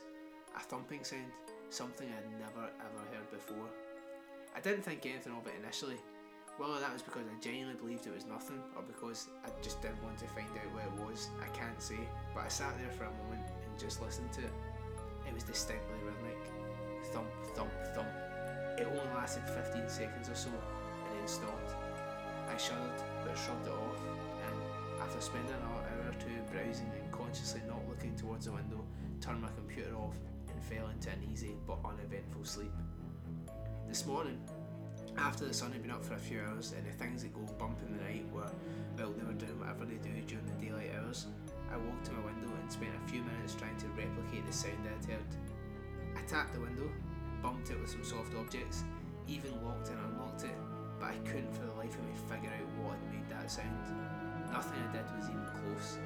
[0.55, 1.31] A thumping sound,
[1.69, 3.69] something I'd never ever heard before.
[4.55, 5.97] I didn't think anything of it initially.
[6.57, 10.03] Whether that was because I genuinely believed it was nothing or because I just didn't
[10.03, 11.99] want to find out what it was, I can't say.
[12.33, 13.45] But I sat there for a moment
[13.79, 14.53] just listened to it.
[15.27, 16.37] It was distinctly rhythmic.
[17.13, 18.09] Thump, thump, thump.
[18.77, 21.75] It only lasted 15 seconds or so and then stopped.
[22.49, 23.99] I shuddered but shrugged it off
[24.45, 24.55] and
[25.01, 28.83] after spending another hour or two browsing and consciously not looking towards the window,
[29.21, 30.15] turned my computer off
[30.49, 32.71] and fell into an easy but uneventful sleep.
[33.87, 34.39] This morning,
[35.17, 37.41] after the sun had been up for a few hours and the things that go
[37.57, 38.49] bump in the night were,
[38.97, 41.27] well, they were doing whatever they do during the daylight hours,
[41.71, 44.79] I walked to my window and spent a few minutes trying to replicate the sound
[44.85, 45.31] I had heard.
[46.15, 46.89] I tapped the window,
[47.41, 48.83] bumped it with some soft objects,
[49.27, 50.57] even locked and unlocked it,
[50.99, 53.77] but I couldn't for the life of me figure out what had made that sound.
[54.51, 55.97] Nothing I did was even close.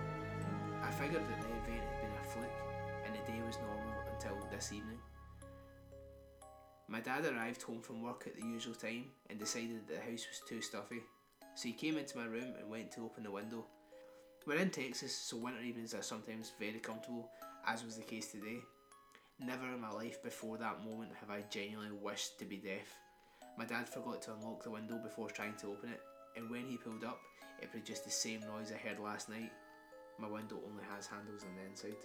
[0.82, 2.62] I figured that the event had been a fluke
[3.06, 4.98] and the day was normal until this evening.
[6.88, 10.28] My dad arrived home from work at the usual time and decided that the house
[10.28, 11.02] was too stuffy,
[11.56, 13.66] so he came into my room and went to open the window.
[14.48, 17.30] We're in Texas, so winter evenings are sometimes very comfortable,
[17.68, 18.58] as was the case today.
[19.40, 22.88] Never in my life before that moment have I genuinely wished to be deaf.
[23.56, 26.02] My dad forgot to unlock the window before trying to open it,
[26.36, 27.20] and when he pulled up,
[27.62, 29.52] it produced the same noise I heard last night.
[30.18, 31.96] My window only has handles on the inside.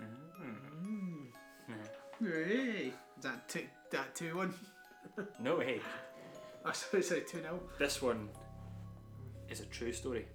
[0.00, 1.24] Mm-hmm.
[2.20, 4.54] Hey, is that two, that two one?
[5.40, 5.80] No way.
[6.64, 7.60] I oh, sorry, sorry, two nil.
[7.76, 8.28] This one
[9.48, 10.26] is a true story.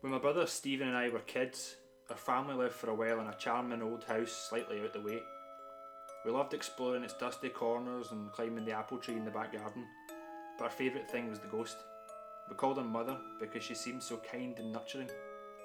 [0.00, 1.76] When my brother Stephen and I were kids,
[2.10, 5.20] our family lived for a while in a charming old house slightly out the way.
[6.24, 9.84] We loved exploring its dusty corners and climbing the apple tree in the back garden,
[10.56, 11.76] but our favourite thing was the ghost.
[12.48, 15.10] We called her Mother because she seemed so kind and nurturing.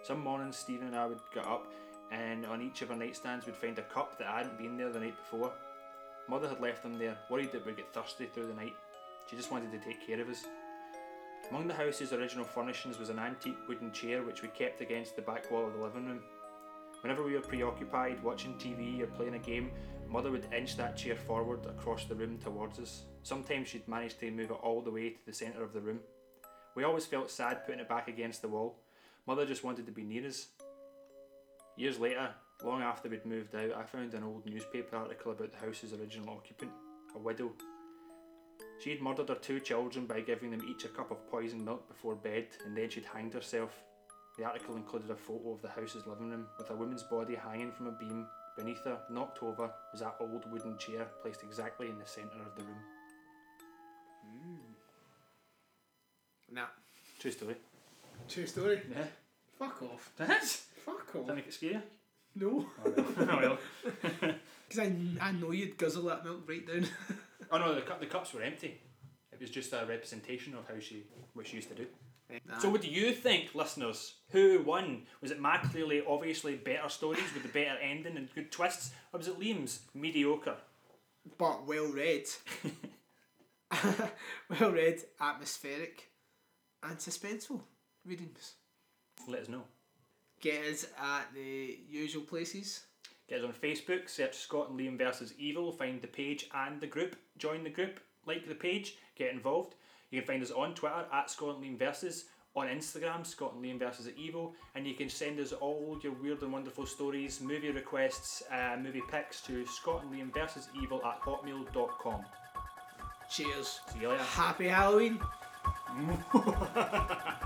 [0.04, 1.72] Some mornings, Stephen and I would get up,
[2.12, 5.00] and on each of our nightstands, we'd find a cup that hadn't been there the
[5.00, 5.52] night before.
[6.28, 8.76] Mother had left them there, worried that we'd get thirsty through the night.
[9.30, 10.46] She just wanted to take care of us.
[11.50, 15.22] Among the house's original furnishings was an antique wooden chair which we kept against the
[15.22, 16.22] back wall of the living room.
[17.02, 19.72] Whenever we were preoccupied watching TV or playing a game,
[20.08, 23.04] Mother would inch that chair forward across the room towards us.
[23.24, 26.00] Sometimes she'd manage to move it all the way to the centre of the room.
[26.76, 28.80] We always felt sad putting it back against the wall.
[29.28, 30.48] Mother just wanted to be near us.
[31.76, 32.30] Years later,
[32.64, 36.30] long after we'd moved out, I found an old newspaper article about the house's original
[36.30, 36.72] occupant,
[37.16, 37.52] a widow.
[38.84, 41.88] She had murdered her two children by giving them each a cup of poisoned milk
[41.88, 43.72] before bed, and then she'd hanged herself.
[44.38, 47.72] The article included a photo of the house's living room, with a woman's body hanging
[47.72, 48.28] from a beam.
[48.58, 52.56] Beneath her, knocked over, was that old wooden chair placed exactly in the centre of
[52.58, 52.78] the room.
[54.22, 54.56] Hmm.
[56.56, 56.66] Nah.
[57.20, 57.56] True story.
[58.28, 58.82] True story.
[58.92, 59.06] Yeah.
[59.58, 60.12] Fuck off.
[60.18, 61.26] Does Fuck off.
[61.26, 61.36] that off.
[61.38, 61.80] make it scary?
[62.36, 62.66] No.
[62.86, 62.94] Oh
[63.28, 63.58] well.
[64.68, 66.88] Because I, I know you'd guzzle that milk right down.
[67.54, 68.80] Oh no, the, cup, the cups were empty.
[69.32, 71.86] It was just a representation of how she what she used to do.
[72.48, 72.58] Nah.
[72.60, 74.16] So, what do you think, listeners?
[74.32, 75.04] Who won?
[75.22, 79.20] Was it my clearly, obviously better stories with the better ending and good twists, or
[79.20, 80.58] was it Liam's mediocre?
[81.38, 82.26] but well read.
[84.50, 86.10] well read, atmospheric,
[86.84, 87.62] and suspenseful
[88.06, 88.54] readings.
[89.28, 89.64] Let us know.
[90.42, 92.82] Get us at the usual places.
[93.30, 96.88] Get us on Facebook, search Scott and Liam versus Evil, find the page and the
[96.88, 99.76] group, join the group, like the page, get involved.
[100.12, 103.64] You can find us on Twitter at Scott and Liam versus, on Instagram, Scott and
[103.64, 107.72] Liam versus Evil, and you can send us all your weird and wonderful stories, movie
[107.72, 112.24] requests, uh, movie picks to Scott and Liam versus Evil at hotmail.com.
[113.32, 113.80] Cheers.
[113.92, 114.24] See you later.
[114.24, 115.20] Happy Halloween.